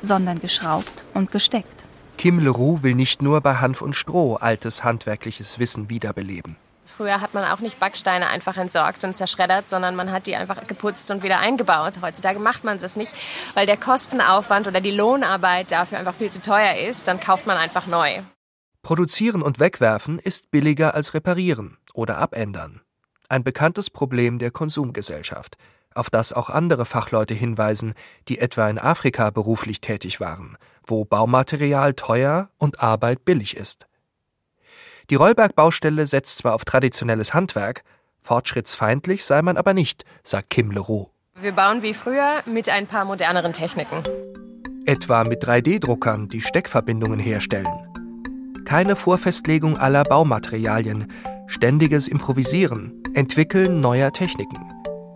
sondern 0.00 0.40
geschraubt 0.40 1.04
und 1.12 1.30
gesteckt. 1.30 1.84
Kim 2.16 2.38
Leroux 2.38 2.82
will 2.82 2.94
nicht 2.94 3.20
nur 3.20 3.42
bei 3.42 3.56
Hanf 3.56 3.82
und 3.82 3.94
Stroh 3.94 4.36
altes 4.36 4.82
handwerkliches 4.82 5.58
Wissen 5.58 5.90
wiederbeleben. 5.90 6.56
Früher 6.86 7.20
hat 7.20 7.34
man 7.34 7.44
auch 7.44 7.60
nicht 7.60 7.78
Backsteine 7.78 8.28
einfach 8.28 8.56
entsorgt 8.56 9.04
und 9.04 9.14
zerschreddert, 9.14 9.68
sondern 9.68 9.94
man 9.94 10.10
hat 10.10 10.26
die 10.26 10.36
einfach 10.36 10.66
geputzt 10.66 11.10
und 11.10 11.22
wieder 11.22 11.38
eingebaut. 11.38 11.98
Heutzutage 12.00 12.38
macht 12.38 12.64
man 12.64 12.78
das 12.78 12.96
nicht, 12.96 13.12
weil 13.52 13.66
der 13.66 13.76
Kostenaufwand 13.76 14.66
oder 14.66 14.80
die 14.80 14.90
Lohnarbeit 14.90 15.70
dafür 15.70 15.98
einfach 15.98 16.14
viel 16.14 16.30
zu 16.30 16.40
teuer 16.40 16.76
ist. 16.88 17.06
Dann 17.06 17.20
kauft 17.20 17.46
man 17.46 17.58
einfach 17.58 17.86
neu. 17.86 18.22
Produzieren 18.88 19.42
und 19.42 19.60
wegwerfen 19.60 20.18
ist 20.18 20.50
billiger 20.50 20.94
als 20.94 21.12
reparieren 21.12 21.76
oder 21.92 22.16
abändern. 22.16 22.80
Ein 23.28 23.44
bekanntes 23.44 23.90
Problem 23.90 24.38
der 24.38 24.50
Konsumgesellschaft, 24.50 25.58
auf 25.94 26.08
das 26.08 26.32
auch 26.32 26.48
andere 26.48 26.86
Fachleute 26.86 27.34
hinweisen, 27.34 27.92
die 28.28 28.38
etwa 28.38 28.66
in 28.70 28.78
Afrika 28.78 29.28
beruflich 29.28 29.82
tätig 29.82 30.20
waren, 30.20 30.56
wo 30.86 31.04
Baumaterial 31.04 31.92
teuer 31.92 32.48
und 32.56 32.82
Arbeit 32.82 33.26
billig 33.26 33.58
ist. 33.58 33.86
Die 35.10 35.16
Rollberg-Baustelle 35.16 36.06
setzt 36.06 36.38
zwar 36.38 36.54
auf 36.54 36.64
traditionelles 36.64 37.34
Handwerk, 37.34 37.84
fortschrittsfeindlich 38.22 39.26
sei 39.26 39.42
man 39.42 39.58
aber 39.58 39.74
nicht, 39.74 40.06
sagt 40.22 40.48
Kim 40.48 40.70
Leroux. 40.70 41.10
Wir 41.38 41.52
bauen 41.52 41.82
wie 41.82 41.92
früher 41.92 42.42
mit 42.46 42.70
ein 42.70 42.86
paar 42.86 43.04
moderneren 43.04 43.52
Techniken. 43.52 44.02
Etwa 44.86 45.24
mit 45.24 45.44
3D-Druckern, 45.44 46.30
die 46.30 46.40
Steckverbindungen 46.40 47.20
herstellen 47.20 47.87
keine 48.68 48.96
Vorfestlegung 48.96 49.78
aller 49.78 50.04
Baumaterialien, 50.04 51.10
ständiges 51.46 52.06
Improvisieren, 52.06 53.02
Entwickeln 53.14 53.80
neuer 53.80 54.12
Techniken. 54.12 54.58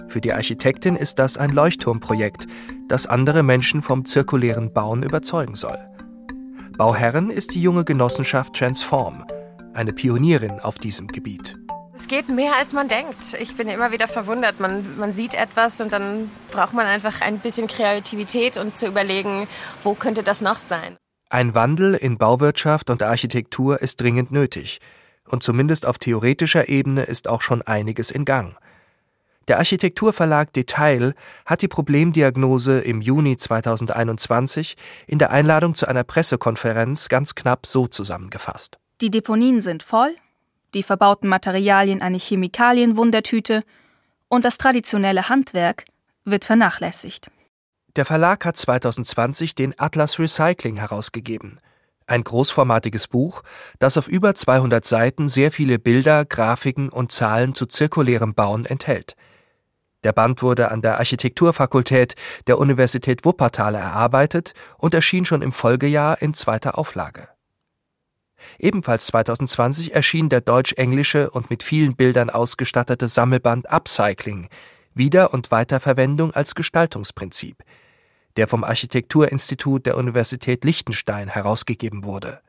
Für 0.09 0.23
die 0.23 0.33
Architektin 0.33 0.97
ist 0.97 1.19
das 1.19 1.37
ein 1.37 1.51
Leuchtturmprojekt, 1.51 2.47
das 2.89 3.07
andere 3.07 3.43
Menschen 3.43 3.83
vom 3.83 4.07
zirkulären 4.07 4.73
Bauen 4.73 5.03
überzeugen 5.03 5.55
soll. 5.55 5.77
Bauherrin 6.79 7.29
ist 7.29 7.55
die 7.55 7.61
junge 7.61 7.85
Genossenschaft 7.85 8.55
Transform, 8.55 9.27
eine 9.75 9.93
Pionierin 9.93 10.59
auf 10.59 10.79
diesem 10.79 11.09
Gebiet. 11.09 11.55
Es 11.93 12.09
geht 12.09 12.31
mehr, 12.31 12.57
als 12.57 12.73
man 12.73 12.89
denkt. 12.89 13.35
Ich 13.39 13.55
bin 13.55 13.69
immer 13.69 13.93
wieder 13.93 14.09
verwundert. 14.09 14.61
Man, 14.61 14.99
man 14.99 15.13
sieht 15.13 15.35
etwas 15.35 15.79
und 15.83 15.93
dann 15.93 16.31
braucht 16.51 16.73
man 16.73 16.87
einfach 16.87 17.21
ein 17.21 17.39
bisschen 17.39 17.67
Kreativität 17.67 18.57
und 18.57 18.79
zu 18.79 18.87
überlegen, 18.87 19.47
wo 19.83 19.93
könnte 19.93 20.23
das 20.23 20.41
noch 20.41 20.57
sein. 20.57 20.97
Ein 21.33 21.55
Wandel 21.55 21.95
in 21.95 22.19
Bauwirtschaft 22.19 22.91
und 22.91 23.03
Architektur 23.03 23.81
ist 23.81 24.03
dringend 24.03 24.33
nötig, 24.33 24.81
und 25.27 25.43
zumindest 25.43 25.87
auf 25.87 25.97
theoretischer 25.97 26.69
Ebene 26.69 27.05
ist 27.05 27.27
auch 27.27 27.41
schon 27.41 27.63
einiges 27.63 28.11
in 28.11 28.27
Gang. 28.27 28.55
Der 29.49 29.57
Architekturverlag 29.57 30.53
Detail 30.53 31.15
hat 31.47 31.63
die 31.63 31.69
Problemdiagnose 31.69 32.81
im 32.81 33.01
Juni 33.01 33.39
2021 33.39 34.77
in 35.07 35.19
der 35.19 35.31
Einladung 35.31 35.75
zu 35.75 35.89
einer 35.89 36.05
Pressekonferenz 36.05 37.09
ganz 37.09 37.35
knapp 37.35 37.65
so 37.65 37.87
zusammengefasst. 37.87 38.77
Die 39.01 39.11
Deponien 39.11 39.63
sind 39.63 39.83
voll, 39.83 40.15
die 40.75 40.83
verbauten 40.83 41.29
Materialien 41.31 42.03
eine 42.03 42.19
Chemikalienwundertüte 42.19 43.65
und 44.29 44.45
das 44.45 44.59
traditionelle 44.59 45.31
Handwerk 45.31 45.87
wird 46.27 46.45
vernachlässigt. 46.45 47.31
Der 47.97 48.07
Verlag 48.07 48.47
hat 48.47 48.57
2020 48.57 49.55
den 49.55 49.79
Atlas 49.79 50.19
Recycling 50.19 50.77
herausgegeben. 50.77 51.61
Ein 52.07 52.25
großformatiges 52.25 53.07
Buch, 53.07 53.43
das 53.81 53.99
auf 53.99 54.09
über 54.09 54.35
200 54.35 54.83
Seiten 54.83 55.29
sehr 55.29 55.53
viele 55.53 55.79
Bilder, 55.79 56.25
Grafiken 56.25 56.89
und 56.89 57.13
Zahlen 57.13 57.55
zu 57.55 57.67
zirkulärem 57.67 58.33
Bauen 58.33 58.65
enthält. 58.65 59.15
Der 60.05 60.13
Band 60.13 60.43
wurde 60.43 60.71
an 60.71 60.81
der 60.81 60.99
Architekturfakultät 60.99 62.15
der 62.47 62.59
Universität 62.59 63.27
Wuppertal 63.27 63.75
erarbeitet 63.75 64.55
und 64.79 64.95
erschien 64.95 65.27
schon 65.27 65.43
im 65.43 65.53
Folgejahr 65.53 66.21
in 66.23 66.33
zweiter 66.33 66.79
Auflage. 66.79 67.29
Ebenfalls 68.59 69.07
2020 69.09 69.95
erschien 69.95 70.31
der 70.31 70.41
deutsch-englische 70.41 71.31
und 71.31 71.51
mit 71.51 71.63
vielen 71.63 71.95
Bildern 71.95 72.31
ausgestattete 72.31 73.07
Sammelband 73.07 73.71
Upcycling, 73.71 74.49
Wieder- 74.95 75.33
und 75.33 75.51
Weiterverwendung 75.51 76.33
als 76.33 76.55
Gestaltungsprinzip, 76.55 77.63
der 78.37 78.49
vom 78.49 78.65
Architekturinstitut 78.65 79.87
der 79.87 79.97
Universität 79.97 80.65
Liechtenstein 80.65 81.29
herausgegeben 81.29 82.05
wurde. 82.05 82.41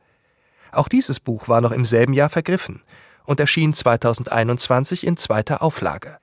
Auch 0.71 0.87
dieses 0.87 1.19
Buch 1.19 1.47
war 1.47 1.61
noch 1.61 1.71
im 1.71 1.85
selben 1.85 2.13
Jahr 2.13 2.29
vergriffen 2.29 2.81
und 3.25 3.39
erschien 3.39 3.73
2021 3.73 5.05
in 5.05 5.17
zweiter 5.17 5.61
Auflage. 5.61 6.17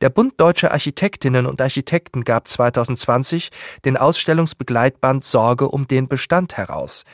Der 0.00 0.10
Bund 0.10 0.34
Deutscher 0.38 0.72
Architektinnen 0.72 1.46
und 1.46 1.60
Architekten 1.60 2.24
gab 2.24 2.48
2020 2.48 3.50
den 3.84 3.96
Ausstellungsbegleitband 3.96 5.24
Sorge 5.24 5.68
um 5.68 5.86
den 5.86 6.08
Bestand 6.08 6.56
heraus, 6.56 7.04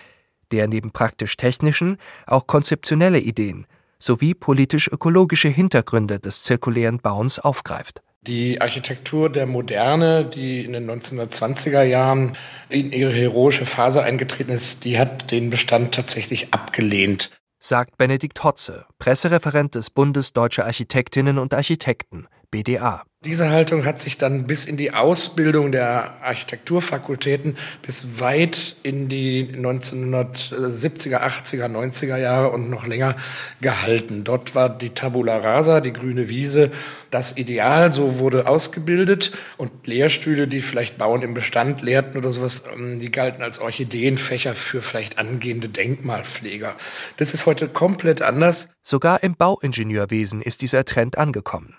der 0.51 0.67
neben 0.69 0.91
praktisch 0.91 1.37
technischen 1.37 1.99
auch 2.27 2.47
konzeptionelle 2.47 3.21
Ideen 3.21 3.67
sowie 3.99 4.35
politisch-ökologische 4.35 5.49
Hintergründe 5.49 6.21
des 6.21 6.43
zirkulären 6.43 6.99
Bauens 6.99 7.39
aufgreift. 7.39 8.03
Die 8.27 8.63
Architektur 8.63 9.29
der 9.29 9.45
Moderne, 9.45 10.25
die 10.25 10.65
in 10.65 10.73
den 10.73 10.91
1920er 10.91 11.83
Jahren 11.83 12.39
in 12.71 12.91
ihre 12.91 13.13
heroische 13.13 13.67
Phase 13.67 14.03
eingetreten 14.03 14.51
ist, 14.51 14.87
die 14.87 14.99
hat 14.99 15.31
den 15.31 15.51
Bestand 15.51 15.95
tatsächlich 15.95 16.55
abgelehnt. 16.55 17.31
Sagt 17.59 17.99
Benedikt 17.99 18.43
Hotze, 18.43 18.87
Pressereferent 18.99 19.75
des 19.75 19.91
Bundes 19.91 20.33
Deutscher 20.33 20.65
Architektinnen 20.65 21.39
und 21.39 21.53
Architekten, 21.53 22.27
BDA. 22.55 23.03
Diese 23.25 23.51
Haltung 23.51 23.85
hat 23.85 24.01
sich 24.01 24.17
dann 24.17 24.47
bis 24.47 24.65
in 24.65 24.77
die 24.77 24.93
Ausbildung 24.93 25.73
der 25.73 26.23
Architekturfakultäten 26.23 27.57
bis 27.83 28.21
weit 28.21 28.77
in 28.85 29.09
die 29.09 29.49
1970er, 29.57 31.21
80er, 31.21 31.67
90er 31.67 32.17
Jahre 32.17 32.51
und 32.51 32.71
noch 32.71 32.87
länger 32.87 33.17
gehalten. 33.61 34.23
Dort 34.23 34.55
war 34.55 34.69
die 34.69 34.91
Tabula 34.91 35.39
rasa, 35.39 35.81
die 35.81 35.93
grüne 35.93 36.29
Wiese, 36.29 36.71
das 37.11 37.37
Ideal. 37.37 37.93
So 37.93 38.19
wurde 38.19 38.47
ausgebildet 38.47 39.33
und 39.57 39.87
Lehrstühle, 39.87 40.47
die 40.47 40.61
vielleicht 40.61 40.97
Bauen 40.97 41.23
im 41.23 41.35
Bestand 41.35 41.83
lehrten 41.83 42.19
oder 42.19 42.29
sowas, 42.29 42.63
ähm, 42.77 43.01
die 43.01 43.11
galten 43.11 43.43
als 43.43 43.59
Orchideenfächer 43.59 44.55
für 44.55 44.81
vielleicht 44.81 45.19
angehende 45.19 45.69
Denkmalpfleger. 45.69 46.77
Das 47.17 47.35
ist 47.35 47.47
heute 47.47 47.67
komplett 47.67 48.23
anders. 48.23 48.69
Sogar 48.83 49.25
im 49.25 49.35
Bauingenieurwesen 49.35 50.41
ist 50.41 50.63
dieser 50.63 50.85
Trend 50.85 51.19
angekommen. 51.19 51.75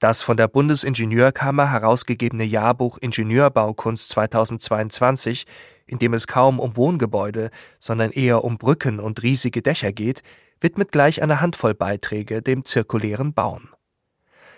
Das 0.00 0.22
von 0.22 0.36
der 0.36 0.48
Bundesingenieurkammer 0.48 1.70
herausgegebene 1.70 2.44
Jahrbuch 2.44 2.98
Ingenieurbaukunst 2.98 4.10
2022, 4.10 5.46
in 5.86 5.98
dem 5.98 6.14
es 6.14 6.26
kaum 6.26 6.58
um 6.58 6.76
Wohngebäude, 6.76 7.50
sondern 7.78 8.10
eher 8.10 8.44
um 8.44 8.58
Brücken 8.58 9.00
und 9.00 9.22
riesige 9.22 9.62
Dächer 9.62 9.92
geht, 9.92 10.22
widmet 10.60 10.92
gleich 10.92 11.22
eine 11.22 11.40
Handvoll 11.40 11.74
Beiträge 11.74 12.42
dem 12.42 12.64
zirkulären 12.64 13.34
Bauen. 13.34 13.68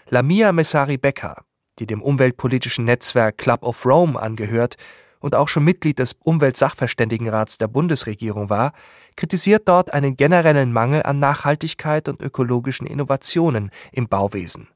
Lamia 0.09 0.53
Messari 0.53 0.99
Becker, 0.99 1.45
die 1.79 1.87
dem 1.87 2.03
umweltpolitischen 2.03 2.85
Netzwerk 2.85 3.39
Club 3.39 3.63
of 3.63 3.85
Rome 3.85 4.21
angehört 4.21 4.77
und 5.19 5.35
auch 5.35 5.49
schon 5.49 5.65
Mitglied 5.65 5.99
des 5.99 6.15
Umweltsachverständigenrats 6.23 7.59
der 7.59 7.69
Bundesregierung 7.69 8.49
war, 8.49 8.73
kritisiert 9.17 9.69
dort 9.69 9.93
einen 9.93 10.17
generellen 10.17 10.73
Mangel 10.73 11.03
an 11.03 11.19
Nachhaltigkeit 11.19 12.09
und 12.09 12.23
ökologischen 12.23 12.87
Innovationen 12.87 13.71
im 13.93 14.09
Bauwesen. 14.09 14.69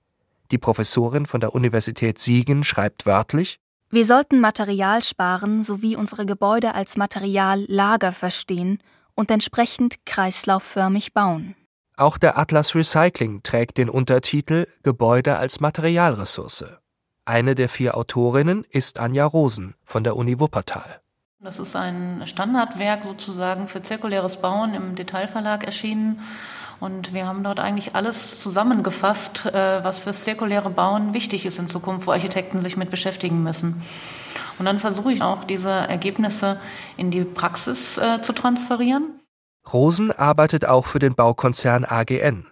Die 0.51 0.59
Professorin 0.59 1.27
von 1.27 1.41
der 1.41 1.55
Universität 1.55 2.19
Siegen 2.19 2.65
schreibt 2.65 3.07
wörtlich 3.07 3.61
Wir 3.91 4.05
sollten 4.05 4.41
Material 4.41 5.03
sparen 5.03 5.63
sowie 5.63 5.97
unsere 5.97 6.27
Gebäude 6.27 6.75
als 6.75 6.97
Materiallager 6.97 8.13
verstehen 8.13 8.83
und 9.15 9.31
entsprechend 9.31 10.05
kreislaufförmig 10.07 11.13
bauen. 11.13 11.55
Auch 11.97 12.19
der 12.19 12.39
Atlas 12.39 12.75
Recycling 12.75 13.43
trägt 13.43 13.79
den 13.79 13.91
Untertitel 13.91 14.67
Gebäude 14.83 15.37
als 15.37 15.61
Materialressource. 15.61 16.65
Eine 17.27 17.55
der 17.55 17.69
vier 17.69 17.97
Autorinnen 17.97 18.65
ist 18.69 18.99
Anja 18.99 19.27
Rosen 19.27 19.75
von 19.85 20.03
der 20.03 20.17
Uni 20.17 20.41
Wuppertal. 20.41 21.01
Das 21.43 21.59
ist 21.59 21.77
ein 21.77 22.23
Standardwerk 22.27 23.05
sozusagen 23.05 23.67
für 23.69 23.83
zirkuläres 23.83 24.39
Bauen 24.39 24.75
im 24.75 24.95
Detailverlag 24.95 25.65
erschienen 25.65 26.21
und 26.81 27.13
wir 27.13 27.27
haben 27.27 27.45
dort 27.45 27.61
eigentlich 27.61 27.95
alles 27.95 28.41
zusammengefasst, 28.41 29.47
äh, 29.47 29.85
was 29.85 30.01
fürs 30.01 30.25
zirkuläre 30.25 30.71
Bauen 30.71 31.15
wichtig 31.15 31.45
ist 31.47 31.59
in 31.59 31.69
Zukunft, 31.69 32.07
wo 32.07 32.13
Architekten 32.13 32.63
sich 32.63 32.77
mit 32.77 32.91
beschäftigen 32.91 33.43
müssen. 33.43 33.83
Und 34.59 34.65
dann 34.65 34.79
versuche 34.79 35.13
ich 35.13 35.23
auch, 35.23 35.45
diese 35.45 35.71
Ergebnisse 35.71 36.59
in 36.97 37.11
die 37.11 37.25
Praxis 37.25 37.99
äh, 37.99 38.21
zu 38.23 38.33
transferieren. 38.33 39.21
Rosen 39.73 40.11
arbeitet 40.11 40.67
auch 40.67 40.87
für 40.87 40.99
den 40.99 41.15
Baukonzern 41.15 41.85
AGN. 41.85 42.47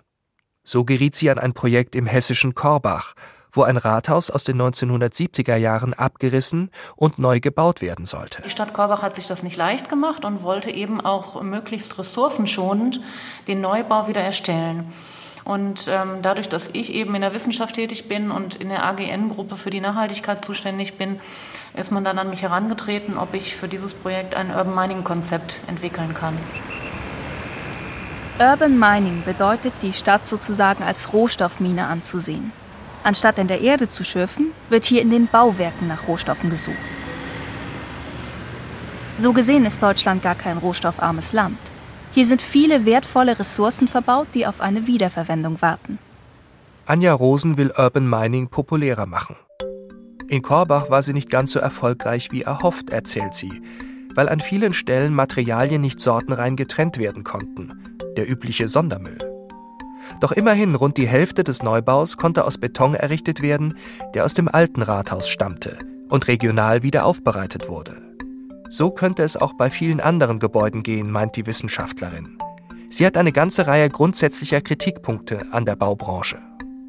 So 0.63 0.85
geriet 0.85 1.15
sie 1.15 1.31
an 1.31 1.39
ein 1.39 1.55
Projekt 1.55 1.95
im 1.95 2.07
hessischen 2.07 2.55
Korbach, 2.55 3.15
wo 3.53 3.63
ein 3.63 3.77
Rathaus 3.77 4.31
aus 4.31 4.45
den 4.45 4.61
1970er 4.61 5.57
Jahren 5.57 5.95
abgerissen 5.95 6.71
und 6.97 7.19
neu 7.19 7.41
gebaut 7.41 7.81
werden 7.81 8.05
sollte. 8.05 8.43
Die 8.43 8.51
Stadt 8.51 8.75
Korbach 8.75 9.03
hat 9.03 9.15
sich 9.15 9.27
das 9.27 9.43
nicht 9.43 9.57
leicht 9.57 9.89
gemacht 9.89 10.25
und 10.25 10.43
wollte 10.43 10.71
eben 10.71 11.01
auch 11.01 11.43
möglichst 11.43 11.99
ressourcenschonend 11.99 13.01
den 13.47 13.61
Neubau 13.61 14.09
wieder 14.09 14.21
erstellen. 14.21 14.93
Und 15.49 15.89
ähm, 15.89 16.19
dadurch, 16.21 16.51
dass 16.51 16.69
ich 16.75 16.93
eben 16.93 17.15
in 17.15 17.23
der 17.23 17.33
Wissenschaft 17.33 17.77
tätig 17.77 18.07
bin 18.07 18.31
und 18.31 18.57
in 18.57 18.69
der 18.69 18.85
AGN-Gruppe 18.85 19.57
für 19.57 19.71
die 19.71 19.81
Nachhaltigkeit 19.81 20.45
zuständig 20.45 20.99
bin, 20.99 21.21
ist 21.75 21.91
man 21.91 22.05
dann 22.05 22.19
an 22.19 22.29
mich 22.29 22.43
herangetreten, 22.43 23.17
ob 23.17 23.33
ich 23.33 23.57
für 23.57 23.67
dieses 23.67 23.95
Projekt 23.95 24.35
ein 24.35 24.51
Urban 24.51 24.75
Mining-Konzept 24.75 25.61
entwickeln 25.67 26.13
kann. 26.13 26.37
Urban 28.39 28.79
Mining 28.79 29.23
bedeutet, 29.25 29.73
die 29.81 29.95
Stadt 29.95 30.29
sozusagen 30.29 30.85
als 30.85 31.15
Rohstoffmine 31.15 31.87
anzusehen. 31.87 32.53
Anstatt 33.03 33.39
in 33.39 33.49
der 33.49 33.61
Erde 33.61 33.89
zu 33.89 34.05
schürfen, 34.05 34.53
wird 34.69 34.85
hier 34.85 35.03
in 35.03 35.11
den 35.11 35.27
Bauwerken 35.27 35.89
nach 35.89 36.09
Rohstoffen 36.09 36.51
gesucht. 36.51 36.77
So 39.19 39.33
gesehen 39.33 39.65
ist 39.65 39.83
Deutschland 39.83 40.23
gar 40.23 40.35
kein 40.35 40.59
rohstoffarmes 40.59 41.33
Land. 41.33 41.59
Hier 42.13 42.25
sind 42.25 42.41
viele 42.41 42.87
wertvolle 42.87 43.39
Ressourcen 43.39 43.89
verbaut, 43.89 44.29
die 44.35 44.47
auf 44.47 44.61
eine 44.61 44.87
Wiederverwendung 44.87 45.61
warten. 45.61 45.99
Anja 46.87 47.13
Rosen 47.13 47.57
will 47.57 47.73
Urban 47.77 48.09
Mining 48.09 48.49
populärer 48.49 49.07
machen. 49.07 49.37
In 50.29 50.43
Korbach 50.43 50.91
war 50.91 51.03
sie 51.03 51.13
nicht 51.13 51.31
ganz 51.31 51.53
so 51.53 51.59
erfolgreich 51.59 52.31
wie 52.33 52.43
erhofft, 52.43 52.91
erzählt 52.91 53.35
sie, 53.35 53.63
weil 54.15 54.29
an 54.29 54.41
vielen 54.41 54.73
Stellen 54.73 55.15
Materialien 55.15 55.81
nicht 55.81 56.01
sortenrein 56.01 56.57
getrennt 56.57 56.99
werden 56.99 57.25
konnten, 57.25 57.99
der 58.17 58.31
übliche 58.31 58.69
Sondermüll. 58.69 59.28
Doch 60.21 60.33
immerhin 60.33 60.75
rund 60.75 60.97
die 60.97 61.09
Hälfte 61.09 61.45
des 61.45 61.63
Neubaus 61.63 62.17
konnte 62.17 62.45
aus 62.45 62.59
Beton 62.59 62.95
errichtet 62.95 63.43
werden, 63.43 63.75
der 64.15 64.25
aus 64.25 64.35
dem 64.35 64.49
alten 64.49 64.83
Rathaus 64.83 65.29
stammte 65.29 65.79
und 66.09 66.29
regional 66.29 66.83
wieder 66.83 67.05
aufbereitet 67.07 67.69
wurde. 67.69 68.03
So 68.71 68.91
könnte 68.91 69.23
es 69.23 69.37
auch 69.37 69.55
bei 69.55 69.71
vielen 69.71 70.01
anderen 70.01 70.39
Gebäuden 70.39 70.83
gehen, 70.83 71.11
meint 71.11 71.37
die 71.37 71.47
Wissenschaftlerin. 71.47 72.39
Sie 72.91 73.07
hat 73.07 73.17
eine 73.17 73.33
ganze 73.33 73.67
Reihe 73.67 73.89
grundsätzlicher 73.89 74.61
Kritikpunkte 74.61 75.47
an 75.53 75.65
der 75.65 75.77
Baubranche. 75.77 76.39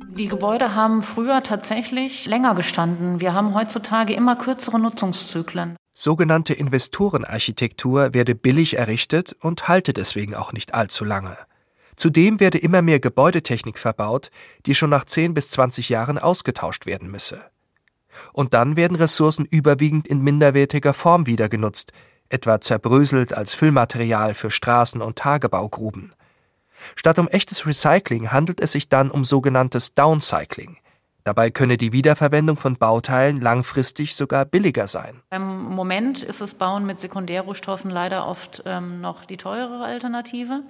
Die 0.09 0.27
Gebäude 0.27 0.75
haben 0.75 1.03
früher 1.03 1.43
tatsächlich 1.43 2.25
länger 2.25 2.55
gestanden. 2.55 3.21
Wir 3.21 3.33
haben 3.33 3.53
heutzutage 3.53 4.13
immer 4.13 4.35
kürzere 4.35 4.79
Nutzungszyklen. 4.79 5.77
Sogenannte 5.93 6.53
Investorenarchitektur 6.53 8.13
werde 8.13 8.35
billig 8.35 8.77
errichtet 8.77 9.35
und 9.41 9.67
halte 9.67 9.93
deswegen 9.93 10.35
auch 10.35 10.51
nicht 10.51 10.73
allzu 10.73 11.05
lange. 11.05 11.37
Zudem 11.99 12.39
werde 12.39 12.57
immer 12.57 12.81
mehr 12.81 13.01
Gebäudetechnik 13.01 13.77
verbaut, 13.77 14.31
die 14.65 14.73
schon 14.73 14.89
nach 14.89 15.03
10 15.03 15.33
bis 15.33 15.49
20 15.49 15.89
Jahren 15.89 16.17
ausgetauscht 16.17 16.85
werden 16.85 17.11
müsse. 17.11 17.41
Und 18.31 18.53
dann 18.53 18.77
werden 18.77 18.95
Ressourcen 18.95 19.43
überwiegend 19.43 20.07
in 20.07 20.21
minderwertiger 20.21 20.93
Form 20.93 21.27
wieder 21.27 21.49
genutzt, 21.49 21.91
etwa 22.29 22.61
zerbröselt 22.61 23.33
als 23.33 23.53
Füllmaterial 23.53 24.33
für 24.33 24.47
Straßen- 24.47 25.01
und 25.01 25.17
Tagebaugruben. 25.17 26.13
Statt 26.95 27.19
um 27.19 27.27
echtes 27.27 27.67
Recycling 27.67 28.31
handelt 28.31 28.61
es 28.61 28.71
sich 28.71 28.87
dann 28.87 29.11
um 29.11 29.25
sogenanntes 29.25 29.93
Downcycling. 29.93 30.77
Dabei 31.25 31.51
könne 31.51 31.75
die 31.75 31.91
Wiederverwendung 31.91 32.55
von 32.55 32.77
Bauteilen 32.77 33.41
langfristig 33.41 34.15
sogar 34.15 34.45
billiger 34.45 34.87
sein. 34.87 35.21
Im 35.31 35.65
Moment 35.65 36.23
ist 36.23 36.39
das 36.39 36.53
Bauen 36.53 36.85
mit 36.85 36.97
Sekundärrohstoffen 36.97 37.91
leider 37.91 38.25
oft 38.25 38.63
ähm, 38.65 39.01
noch 39.01 39.25
die 39.25 39.35
teurere 39.35 39.83
Alternative. 39.83 40.63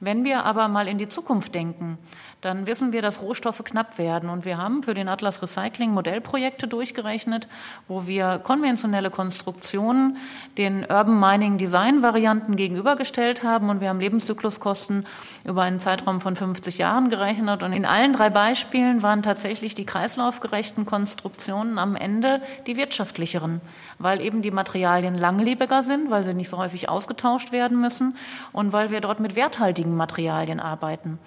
Wenn 0.00 0.24
wir 0.24 0.44
aber 0.44 0.68
mal 0.68 0.88
in 0.88 0.98
die 0.98 1.08
Zukunft 1.08 1.54
denken, 1.54 1.98
dann 2.46 2.66
wissen 2.66 2.92
wir, 2.92 3.02
dass 3.02 3.20
Rohstoffe 3.20 3.62
knapp 3.64 3.98
werden. 3.98 4.30
Und 4.30 4.44
wir 4.44 4.56
haben 4.56 4.82
für 4.82 4.94
den 4.94 5.08
Atlas 5.08 5.42
Recycling 5.42 5.90
Modellprojekte 5.90 6.68
durchgerechnet, 6.68 7.48
wo 7.88 8.06
wir 8.06 8.38
konventionelle 8.38 9.10
Konstruktionen 9.10 10.16
den 10.56 10.80
Urban 10.82 11.18
Mining 11.18 11.58
Design 11.58 12.02
Varianten 12.02 12.56
gegenübergestellt 12.56 13.42
haben. 13.42 13.68
Und 13.68 13.80
wir 13.80 13.88
haben 13.88 13.98
Lebenszykluskosten 13.98 15.06
über 15.44 15.62
einen 15.62 15.80
Zeitraum 15.80 16.20
von 16.20 16.36
50 16.36 16.78
Jahren 16.78 17.10
gerechnet. 17.10 17.64
Und 17.64 17.72
in 17.72 17.84
allen 17.84 18.12
drei 18.12 18.30
Beispielen 18.30 19.02
waren 19.02 19.22
tatsächlich 19.22 19.74
die 19.74 19.84
kreislaufgerechten 19.84 20.86
Konstruktionen 20.86 21.78
am 21.78 21.96
Ende 21.96 22.40
die 22.66 22.76
wirtschaftlicheren, 22.76 23.60
weil 23.98 24.20
eben 24.20 24.40
die 24.40 24.52
Materialien 24.52 25.16
langlebiger 25.16 25.82
sind, 25.82 26.10
weil 26.10 26.22
sie 26.22 26.32
nicht 26.32 26.48
so 26.48 26.58
häufig 26.58 26.88
ausgetauscht 26.88 27.50
werden 27.50 27.80
müssen 27.80 28.16
und 28.52 28.72
weil 28.72 28.90
wir 28.90 29.00
dort 29.00 29.18
mit 29.18 29.34
werthaltigen 29.34 29.96
Materialien 29.96 30.60
arbeiten. 30.60 31.18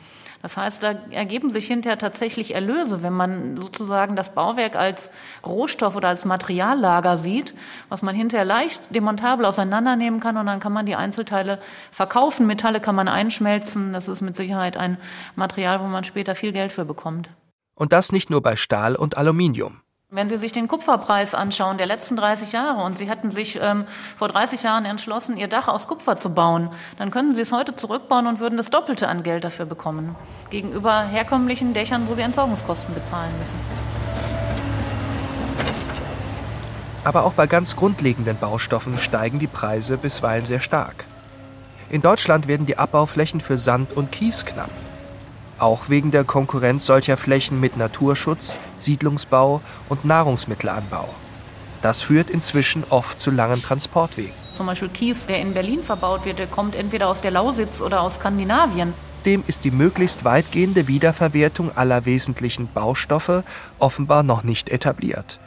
Das 0.41 0.55
heißt, 0.55 0.83
da 0.83 0.95
ergeben 1.11 1.49
sich 1.49 1.67
hinterher 1.67 1.97
tatsächlich 1.97 2.55
Erlöse, 2.55 3.03
wenn 3.03 3.13
man 3.13 3.57
sozusagen 3.57 4.15
das 4.15 4.33
Bauwerk 4.33 4.75
als 4.75 5.11
Rohstoff 5.45 5.95
oder 5.95 6.07
als 6.07 6.23
Materiallager 6.23 7.17
sieht, 7.17 7.53
was 7.89 8.01
man 8.01 8.15
hinterher 8.15 8.45
leicht 8.45 8.95
demontabel 8.95 9.45
auseinandernehmen 9.45 10.19
kann 10.21 10.37
und 10.37 10.45
dann 10.45 10.61
kann 10.61 10.71
man 10.71 10.85
die 10.85 10.95
Einzelteile 10.95 11.59
verkaufen. 11.91 12.47
Metalle 12.47 12.79
kann 12.79 12.95
man 12.95 13.09
einschmelzen. 13.09 13.91
Das 13.91 14.07
ist 14.07 14.21
mit 14.21 14.35
Sicherheit 14.35 14.77
ein 14.77 14.97
Material, 15.35 15.81
wo 15.81 15.85
man 15.85 16.05
später 16.05 16.35
viel 16.35 16.53
Geld 16.53 16.71
für 16.71 16.85
bekommt. 16.85 17.29
Und 17.75 17.91
das 17.93 18.11
nicht 18.11 18.29
nur 18.29 18.41
bei 18.41 18.55
Stahl 18.55 18.95
und 18.95 19.17
Aluminium. 19.17 19.81
Wenn 20.11 20.27
Sie 20.27 20.39
sich 20.39 20.51
den 20.51 20.67
Kupferpreis 20.67 21.35
anschauen 21.35 21.77
der 21.77 21.85
letzten 21.85 22.15
30 22.15 22.51
Jahre 22.51 22.81
und 22.81 22.97
Sie 22.97 23.07
hätten 23.07 23.29
sich 23.29 23.59
ähm, 23.61 23.85
vor 24.17 24.27
30 24.27 24.63
Jahren 24.63 24.83
entschlossen, 24.85 25.37
Ihr 25.37 25.47
Dach 25.47 25.67
aus 25.67 25.87
Kupfer 25.87 26.15
zu 26.15 26.31
bauen, 26.31 26.71
dann 26.97 27.11
können 27.11 27.35
Sie 27.35 27.41
es 27.41 27.51
heute 27.51 27.75
zurückbauen 27.75 28.25
und 28.25 28.39
würden 28.39 28.57
das 28.57 28.71
Doppelte 28.71 29.07
an 29.07 29.21
Geld 29.21 29.43
dafür 29.43 29.67
bekommen. 29.67 30.15
Gegenüber 30.49 31.03
herkömmlichen 31.03 31.75
Dächern, 31.75 32.07
wo 32.07 32.15
Sie 32.15 32.23
Entsorgungskosten 32.23 32.95
bezahlen 32.95 33.31
müssen. 33.37 33.53
Aber 37.03 37.23
auch 37.23 37.33
bei 37.33 37.45
ganz 37.45 37.75
grundlegenden 37.75 38.35
Baustoffen 38.35 38.97
steigen 38.97 39.37
die 39.37 39.45
Preise 39.45 39.99
bisweilen 39.99 40.43
sehr 40.43 40.59
stark. 40.59 41.05
In 41.91 42.01
Deutschland 42.01 42.47
werden 42.47 42.65
die 42.65 42.79
Abbauflächen 42.79 43.41
für 43.41 43.59
Sand 43.59 43.93
und 43.93 44.11
Kies 44.11 44.43
knapp 44.43 44.71
auch 45.61 45.89
wegen 45.89 46.11
der 46.11 46.23
Konkurrenz 46.23 46.85
solcher 46.85 47.17
Flächen 47.17 47.59
mit 47.59 47.77
Naturschutz, 47.77 48.57
Siedlungsbau 48.77 49.61
und 49.87 50.05
Nahrungsmittelanbau. 50.05 51.09
Das 51.81 52.01
führt 52.01 52.29
inzwischen 52.29 52.83
oft 52.89 53.19
zu 53.19 53.31
langen 53.31 53.61
Transportwegen. 53.61 54.33
Zum 54.53 54.65
Beispiel 54.65 54.89
Kies, 54.89 55.25
der 55.25 55.39
in 55.39 55.53
Berlin 55.53 55.83
verbaut 55.83 56.25
wird, 56.25 56.39
der 56.39 56.47
kommt 56.47 56.75
entweder 56.75 57.07
aus 57.07 57.21
der 57.21 57.31
Lausitz 57.31 57.81
oder 57.81 58.01
aus 58.01 58.15
Skandinavien. 58.15 58.93
Dem 59.25 59.43
ist 59.47 59.63
die 59.65 59.71
möglichst 59.71 60.25
weitgehende 60.25 60.87
Wiederverwertung 60.87 61.75
aller 61.75 62.05
wesentlichen 62.05 62.69
Baustoffe 62.73 63.43
offenbar 63.77 64.23
noch 64.23 64.43
nicht 64.43 64.69
etabliert. 64.69 65.39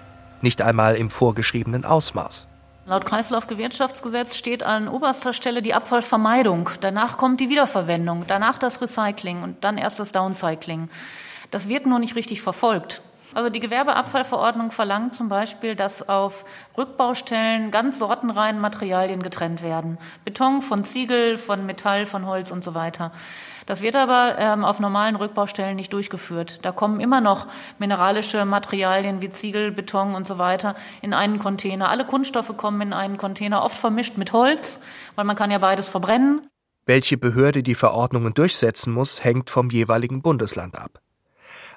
Nicht 0.42 0.62
einmal 0.62 0.96
im 0.96 1.10
vorgeschriebenen 1.10 1.84
Ausmaß. 1.84 2.48
Laut 2.84 3.06
Kreislaufgewirtschaftsgesetz 3.06 4.36
steht 4.36 4.64
an 4.64 4.88
oberster 4.88 5.32
Stelle 5.32 5.62
die 5.62 5.72
Abfallvermeidung. 5.72 6.70
Danach 6.80 7.16
kommt 7.16 7.40
die 7.40 7.48
Wiederverwendung, 7.48 8.24
danach 8.26 8.58
das 8.58 8.80
Recycling 8.80 9.44
und 9.44 9.62
dann 9.62 9.78
erst 9.78 10.00
das 10.00 10.10
Downcycling. 10.10 10.88
Das 11.52 11.68
wird 11.68 11.86
nur 11.86 12.00
nicht 12.00 12.16
richtig 12.16 12.42
verfolgt. 12.42 13.00
Also 13.34 13.48
die 13.48 13.60
Gewerbeabfallverordnung 13.60 14.70
verlangt 14.70 15.14
zum 15.14 15.28
Beispiel, 15.28 15.74
dass 15.74 16.08
auf 16.08 16.44
Rückbaustellen 16.76 17.70
ganz 17.70 17.98
sortenrein 17.98 18.60
Materialien 18.60 19.22
getrennt 19.22 19.62
werden. 19.62 19.98
Beton 20.24 20.60
von 20.60 20.84
Ziegel, 20.84 21.38
von 21.38 21.64
Metall, 21.64 22.06
von 22.06 22.26
Holz 22.26 22.50
und 22.50 22.62
so 22.62 22.74
weiter. 22.74 23.12
Das 23.66 23.80
wird 23.80 23.96
aber 23.96 24.38
ähm, 24.38 24.64
auf 24.64 24.80
normalen 24.80 25.16
Rückbaustellen 25.16 25.76
nicht 25.76 25.92
durchgeführt. 25.92 26.64
Da 26.64 26.72
kommen 26.72 27.00
immer 27.00 27.20
noch 27.20 27.46
mineralische 27.78 28.44
Materialien 28.44 29.22
wie 29.22 29.30
Ziegel, 29.30 29.70
Beton 29.70 30.14
und 30.14 30.26
so 30.26 30.38
weiter 30.38 30.74
in 31.00 31.14
einen 31.14 31.38
Container. 31.38 31.88
Alle 31.88 32.04
Kunststoffe 32.04 32.56
kommen 32.56 32.80
in 32.80 32.92
einen 32.92 33.18
Container, 33.18 33.62
oft 33.62 33.78
vermischt 33.78 34.18
mit 34.18 34.32
Holz, 34.32 34.80
weil 35.14 35.24
man 35.24 35.36
kann 35.36 35.50
ja 35.50 35.58
beides 35.58 35.88
verbrennen. 35.88 36.48
Welche 36.84 37.16
Behörde 37.16 37.62
die 37.62 37.76
Verordnungen 37.76 38.34
durchsetzen 38.34 38.92
muss, 38.92 39.22
hängt 39.22 39.50
vom 39.50 39.70
jeweiligen 39.70 40.20
Bundesland 40.20 40.76
ab. 40.76 41.01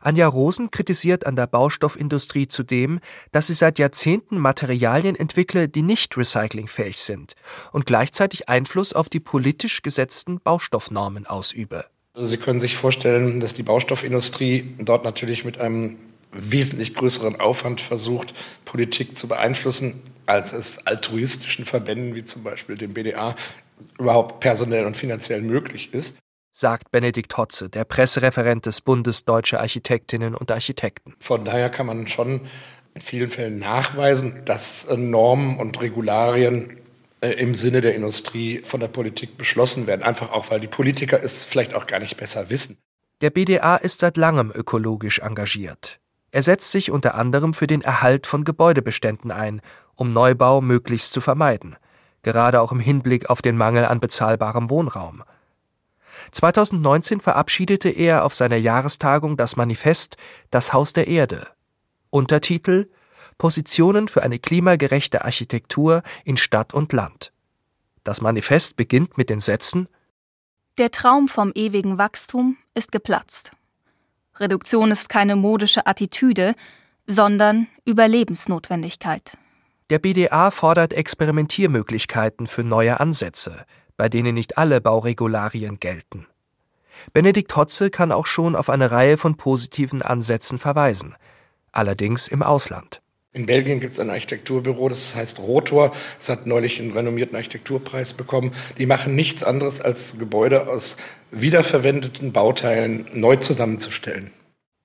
Anja 0.05 0.27
Rosen 0.27 0.69
kritisiert 0.69 1.25
an 1.25 1.35
der 1.35 1.47
Baustoffindustrie 1.47 2.47
zudem, 2.47 2.99
dass 3.31 3.47
sie 3.47 3.55
seit 3.55 3.79
Jahrzehnten 3.79 4.37
Materialien 4.37 5.15
entwickle, 5.15 5.67
die 5.67 5.81
nicht 5.81 6.15
recyclingfähig 6.15 7.01
sind 7.01 7.33
und 7.71 7.87
gleichzeitig 7.87 8.47
Einfluss 8.47 8.93
auf 8.93 9.09
die 9.09 9.19
politisch 9.19 9.81
gesetzten 9.81 10.39
Baustoffnormen 10.39 11.25
ausübe. 11.25 11.85
Also 12.13 12.29
sie 12.29 12.37
können 12.37 12.59
sich 12.59 12.77
vorstellen, 12.77 13.39
dass 13.39 13.55
die 13.55 13.63
Baustoffindustrie 13.63 14.75
dort 14.77 15.03
natürlich 15.03 15.43
mit 15.43 15.59
einem 15.59 15.97
wesentlich 16.31 16.93
größeren 16.93 17.39
Aufwand 17.39 17.81
versucht, 17.81 18.35
Politik 18.63 19.17
zu 19.17 19.27
beeinflussen, 19.27 20.03
als 20.27 20.53
es 20.53 20.85
altruistischen 20.85 21.65
Verbänden 21.65 22.13
wie 22.13 22.23
zum 22.23 22.43
Beispiel 22.43 22.77
dem 22.77 22.93
BDA 22.93 23.35
überhaupt 23.97 24.39
personell 24.39 24.85
und 24.85 24.95
finanziell 24.95 25.41
möglich 25.41 25.93
ist 25.93 26.15
sagt 26.55 26.89
Benedikt 26.89 27.35
Hotze, 27.35 27.69
der 27.69 27.83
Pressereferent 27.83 28.65
des 28.65 28.79
Bundes 28.79 29.25
Deutscher 29.25 29.59
Architektinnen 29.59 30.33
und 30.33 30.51
Architekten. 30.51 31.13
Von 31.19 31.43
daher 31.43 31.69
kann 31.69 31.85
man 31.85 32.07
schon 32.07 32.41
in 32.93 33.01
vielen 33.01 33.29
Fällen 33.29 33.59
nachweisen, 33.59 34.41
dass 34.45 34.87
Normen 34.89 35.57
und 35.57 35.81
Regularien 35.81 36.77
äh, 37.19 37.31
im 37.31 37.55
Sinne 37.55 37.81
der 37.81 37.93
Industrie 37.93 38.61
von 38.63 38.79
der 38.79 38.87
Politik 38.87 39.37
beschlossen 39.37 39.85
werden. 39.85 40.01
Einfach 40.01 40.31
auch, 40.31 40.49
weil 40.49 40.61
die 40.61 40.67
Politiker 40.67 41.21
es 41.21 41.43
vielleicht 41.43 41.75
auch 41.75 41.87
gar 41.87 41.99
nicht 41.99 42.15
besser 42.15 42.49
wissen. 42.49 42.77
Der 43.19 43.31
BDA 43.31 43.75
ist 43.75 43.99
seit 43.99 44.15
langem 44.15 44.49
ökologisch 44.55 45.19
engagiert. 45.19 45.99
Er 46.31 46.41
setzt 46.41 46.71
sich 46.71 46.89
unter 46.89 47.15
anderem 47.15 47.53
für 47.53 47.67
den 47.67 47.81
Erhalt 47.81 48.27
von 48.27 48.45
Gebäudebeständen 48.45 49.29
ein, 49.29 49.61
um 49.95 50.13
Neubau 50.13 50.61
möglichst 50.61 51.11
zu 51.11 51.19
vermeiden, 51.19 51.75
gerade 52.23 52.61
auch 52.61 52.71
im 52.71 52.79
Hinblick 52.79 53.29
auf 53.29 53.41
den 53.41 53.57
Mangel 53.57 53.83
an 53.83 53.99
bezahlbarem 53.99 54.69
Wohnraum. 54.69 55.23
2019 56.31 57.21
verabschiedete 57.21 57.89
er 57.89 58.25
auf 58.25 58.33
seiner 58.33 58.57
Jahrestagung 58.57 59.37
das 59.37 59.55
Manifest 59.55 60.17
Das 60.51 60.73
Haus 60.73 60.93
der 60.93 61.07
Erde. 61.07 61.47
Untertitel 62.09 62.89
Positionen 63.37 64.07
für 64.07 64.23
eine 64.23 64.39
klimagerechte 64.39 65.25
Architektur 65.25 66.03
in 66.23 66.37
Stadt 66.37 66.73
und 66.73 66.93
Land. 66.93 67.31
Das 68.03 68.21
Manifest 68.21 68.75
beginnt 68.75 69.17
mit 69.17 69.29
den 69.29 69.39
Sätzen 69.39 69.87
Der 70.77 70.91
Traum 70.91 71.27
vom 71.27 71.51
ewigen 71.55 71.97
Wachstum 71.97 72.57
ist 72.73 72.91
geplatzt. 72.91 73.51
Reduktion 74.37 74.91
ist 74.91 75.09
keine 75.09 75.35
modische 75.35 75.87
Attitüde, 75.87 76.55
sondern 77.07 77.67
Überlebensnotwendigkeit. 77.85 79.37
Der 79.89 79.99
BDA 79.99 80.51
fordert 80.51 80.93
Experimentiermöglichkeiten 80.93 82.47
für 82.47 82.63
neue 82.63 82.99
Ansätze, 82.99 83.65
bei 83.97 84.09
denen 84.09 84.35
nicht 84.35 84.57
alle 84.57 84.81
Bauregularien 84.81 85.79
gelten. 85.79 86.27
Benedikt 87.13 87.55
Hotze 87.55 87.89
kann 87.89 88.11
auch 88.11 88.25
schon 88.25 88.55
auf 88.55 88.69
eine 88.69 88.91
Reihe 88.91 89.17
von 89.17 89.35
positiven 89.35 90.01
Ansätzen 90.01 90.59
verweisen, 90.59 91.15
allerdings 91.71 92.27
im 92.27 92.41
Ausland. 92.41 93.01
In 93.35 93.47
Belgien 93.47 93.81
gibt 93.81 93.95
es 93.95 93.99
ein 93.99 94.09
Architekturbüro, 94.09 94.87
das 94.87 95.13
heißt 95.13 95.39
Rotor. 95.39 95.91
Es 96.17 96.29
hat 96.29 96.47
neulich 96.47 96.79
einen 96.79 96.91
renommierten 96.91 97.35
Architekturpreis 97.35 98.13
bekommen. 98.13 98.53
Die 98.77 98.85
machen 98.85 99.13
nichts 99.13 99.43
anderes, 99.43 99.81
als 99.81 100.17
Gebäude 100.17 100.69
aus 100.69 100.95
wiederverwendeten 101.31 102.31
Bauteilen 102.31 103.09
neu 103.11 103.35
zusammenzustellen. 103.35 104.31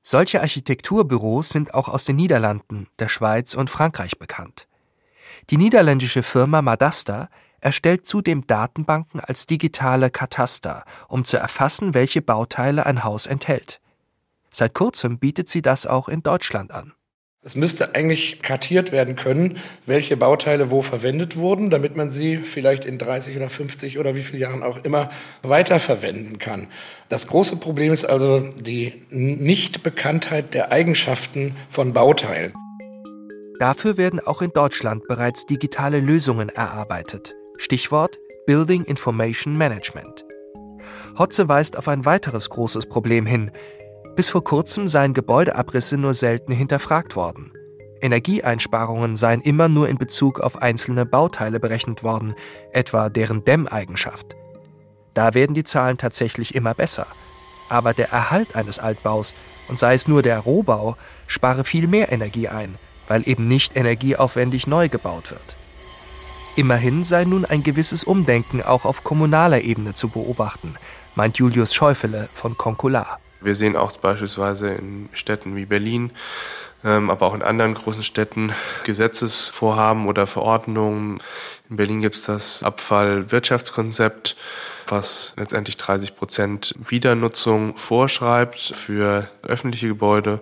Solche 0.03 0.41
Architekturbüros 0.41 1.51
sind 1.51 1.75
auch 1.75 1.89
aus 1.89 2.05
den 2.05 2.17
Niederlanden, 2.17 2.89
der 2.99 3.09
Schweiz 3.09 3.55
und 3.55 3.71
Frankreich 3.71 4.19
bekannt. 4.19 4.67
Die 5.51 5.57
niederländische 5.57 6.25
Firma 6.25 6.61
Madasta 6.61 7.29
erstellt 7.61 8.07
zudem 8.07 8.47
Datenbanken 8.47 9.21
als 9.21 9.47
digitale 9.47 10.11
Kataster, 10.11 10.85
um 11.09 11.25
zu 11.25 11.37
erfassen, 11.37 11.95
welche 11.95 12.23
Bauteile 12.23 12.87
ein 12.87 13.05
Haus 13.05 13.27
enthält. 13.27 13.81
Seit 14.51 14.75
kurzem 14.75 15.19
bietet 15.19 15.49
sie 15.49 15.63
das 15.63 15.87
auch 15.87 16.09
in 16.09 16.23
Deutschland 16.23 16.73
an. 16.73 16.93
Es 17.43 17.55
müsste 17.55 17.95
eigentlich 17.95 18.43
kartiert 18.43 18.93
werden 18.93 19.17
können, 19.17 19.57
welche 19.87 20.15
Bauteile 20.19 20.71
wo 20.71 20.83
verwendet 20.83 21.37
wurden, 21.37 21.71
damit 21.71 21.97
man 21.97 22.11
sie 22.11 22.37
vielleicht 22.37 22.85
in 22.85 22.99
30 22.99 23.35
oder 23.35 23.49
50 23.49 23.99
oder 23.99 24.15
wie 24.15 24.23
viele 24.23 24.41
Jahren 24.41 24.63
auch 24.63 24.85
immer 24.85 25.09
weiterverwenden 25.41 26.39
kann. 26.39 26.69
Das 27.09 27.29
große 27.29 27.57
Problem 27.57 27.95
ist 27.95 28.05
also 28.05 28.41
die 28.41 29.07
Nichtbekanntheit 29.09 30.53
der 30.53 30.71
Eigenschaften 30.71 31.57
von 31.71 31.95
Bauteilen. 31.95 32.53
Dafür 33.59 33.97
werden 33.97 34.21
auch 34.21 34.43
in 34.43 34.51
Deutschland 34.51 35.09
bereits 35.09 35.47
digitale 35.47 36.01
Lösungen 36.01 36.51
erarbeitet 36.51 37.35
Stichwort 37.61 38.19
Building 38.47 38.85
Information 38.85 39.55
Management. 39.55 40.25
Hotze 41.19 41.47
weist 41.47 41.77
auf 41.77 41.89
ein 41.89 42.07
weiteres 42.07 42.49
großes 42.49 42.87
Problem 42.87 43.27
hin. 43.27 43.51
Bis 44.17 44.31
vor 44.31 44.43
kurzem 44.43 44.89
seien 44.89 45.13
Gebäudeabrisse 45.13 45.99
nur 45.99 46.15
selten 46.15 46.53
hinterfragt 46.53 47.17
worden. 47.17 47.53
Energieeinsparungen 48.01 49.15
seien 49.15 49.43
immer 49.43 49.69
nur 49.69 49.91
in 49.91 49.99
Bezug 49.99 50.41
auf 50.41 50.63
einzelne 50.63 51.05
Bauteile 51.05 51.61
berechnet 51.61 52.03
worden, 52.03 52.35
etwa 52.73 53.11
deren 53.11 53.45
Dämmeigenschaft. 53.45 54.37
Da 55.13 55.35
werden 55.35 55.53
die 55.53 55.65
Zahlen 55.65 55.99
tatsächlich 55.99 56.55
immer 56.55 56.73
besser. 56.73 57.07
Aber 57.69 57.93
der 57.93 58.11
Erhalt 58.11 58.57
eines 58.57 58.79
Altbaus, 58.79 59.35
und 59.69 59.79
sei 59.79 59.93
es 59.93 60.09
nur 60.09 60.23
der 60.23 60.39
Rohbau, 60.39 60.97
spare 61.27 61.65
viel 61.65 61.89
mehr 61.89 62.11
Energie 62.11 62.49
ein, 62.49 62.77
weil 63.07 63.29
eben 63.29 63.49
nicht 63.49 63.77
energieaufwendig 63.77 64.67
neu 64.67 64.89
gebaut 64.89 65.31
wird. 65.31 65.60
Immerhin 66.57 67.05
sei 67.05 67.25
nun 67.25 67.45
ein 67.45 67.63
gewisses 67.63 68.05
Umdenken 68.05 68.63
auch 68.63 68.85
auf 68.85 69.05
kommunaler 69.05 69.63
Ebene 69.63 69.95
zu 69.95 70.09
beobachten, 70.09 70.75
meint 71.15 71.39
Julius 71.39 71.75
Schäufele 71.75 72.29
von 72.35 72.57
Concular. 72.59 73.19
Wir 73.41 73.55
sehen 73.55 73.77
auch 73.77 73.97
beispielsweise 73.97 74.71
in 74.71 75.09
Städten 75.13 75.57
wie 75.57 75.65
Berlin, 75.65 76.11
ähm, 76.85 77.09
aber 77.09 77.27
auch 77.27 77.35
in 77.35 77.43
anderen 77.43 77.75
großen 77.75 78.03
Städten 78.03 78.53
Gesetzesvorhaben 78.85 80.07
oder 80.09 80.27
Verordnungen. 80.27 81.23
In 81.71 81.77
Berlin 81.77 82.01
gibt 82.01 82.17
es 82.17 82.25
das 82.25 82.63
Abfallwirtschaftskonzept, 82.63 84.37
was 84.89 85.33
letztendlich 85.37 85.77
30 85.77 86.17
Prozent 86.17 86.75
Wiedernutzung 86.79 87.77
vorschreibt 87.77 88.59
für 88.59 89.29
öffentliche 89.43 89.89
Gebäude 89.89 90.41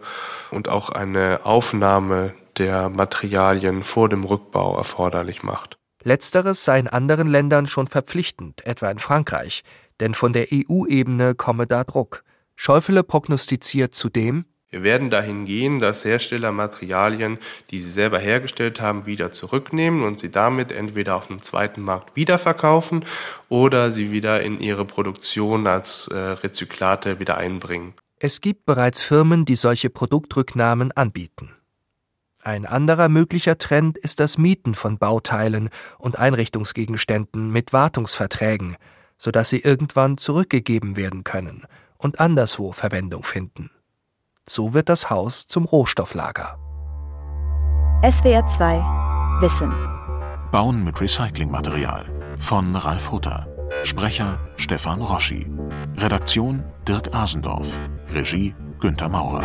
und 0.51 0.69
auch 0.69 0.89
eine 0.91 1.41
Aufnahme 1.45 2.33
der 2.57 2.89
Materialien 2.89 3.85
vor 3.85 4.09
dem 4.09 4.25
Rückbau 4.25 4.77
erforderlich 4.77 5.43
macht. 5.43 5.78
Letzteres 6.03 6.65
sei 6.65 6.79
in 6.79 6.89
anderen 6.89 7.29
Ländern 7.29 7.67
schon 7.67 7.87
verpflichtend, 7.87 8.65
etwa 8.67 8.91
in 8.91 8.99
Frankreich, 8.99 9.63
denn 10.01 10.15
von 10.15 10.33
der 10.33 10.49
EU-Ebene 10.53 11.35
komme 11.35 11.67
da 11.67 11.85
Druck. 11.85 12.25
Schäufele 12.57 13.03
prognostiziert 13.03 13.95
zudem, 13.95 14.45
wir 14.71 14.83
werden 14.83 15.09
dahin 15.09 15.47
gehen, 15.47 15.79
dass 15.79 16.05
Hersteller 16.05 16.53
Materialien, 16.53 17.39
die 17.71 17.79
sie 17.79 17.91
selber 17.91 18.19
hergestellt 18.19 18.83
haben, 18.83 19.07
wieder 19.07 19.33
zurücknehmen 19.33 20.03
und 20.03 20.19
sie 20.19 20.31
damit 20.31 20.73
entweder 20.73 21.17
auf 21.17 21.31
einem 21.31 21.41
zweiten 21.41 21.81
Markt 21.81 22.17
wiederverkaufen 22.17 23.07
oder 23.49 23.91
sie 23.91 24.13
wieder 24.13 24.43
in 24.43 24.61
ihre 24.61 24.85
Produktion 24.85 25.67
als 25.67 26.09
äh, 26.09 26.17
Rezyklate 26.19 27.19
wieder 27.19 27.39
einbringen. 27.39 27.95
Es 28.19 28.43
gibt 28.43 28.67
bereits 28.67 29.01
Firmen, 29.01 29.47
die 29.47 29.55
solche 29.55 29.89
Produktrücknahmen 29.89 30.93
anbieten. 30.93 31.55
Ein 32.49 32.65
anderer 32.65 33.11
möglicher 33.11 33.59
Trend 33.59 33.99
ist 33.99 34.21
das 34.21 34.39
Mieten 34.39 34.75
von 34.75 34.97
Bauteilen 34.97 35.69
und 35.99 36.19
Einrichtungsgegenständen 36.19 37.51
mit 37.51 37.75
Wartungsverträgen, 37.75 38.79
sodass 39.19 39.51
sie 39.51 39.61
irgendwann 39.61 40.17
zurückgegeben 40.17 40.97
werden 40.97 41.25
können 41.25 41.67
und 41.99 42.21
anderswo 42.21 42.73
Verwendung 42.73 43.23
finden. 43.23 43.71
So 44.49 44.73
wird 44.73 44.89
das 44.89 45.11
Haus 45.11 45.47
zum 45.47 45.67
Rohstofflager. 45.67 46.59
SWR 48.11 48.47
2 48.47 48.79
Wissen. 49.43 49.71
Bauen 50.51 50.85
mit 50.85 50.99
Recyclingmaterial 51.03 52.07
von 52.39 52.75
Ralf 52.75 53.13
Hutter. 53.13 53.47
Sprecher 53.85 54.39
Stefan 54.57 55.03
Roschi. 55.03 55.53
Redaktion 55.99 56.65
Dirk 56.89 57.13
Asendorf. 57.13 57.79
Regie 58.11 58.55
Günter 58.81 59.11
Maurer. 59.11 59.45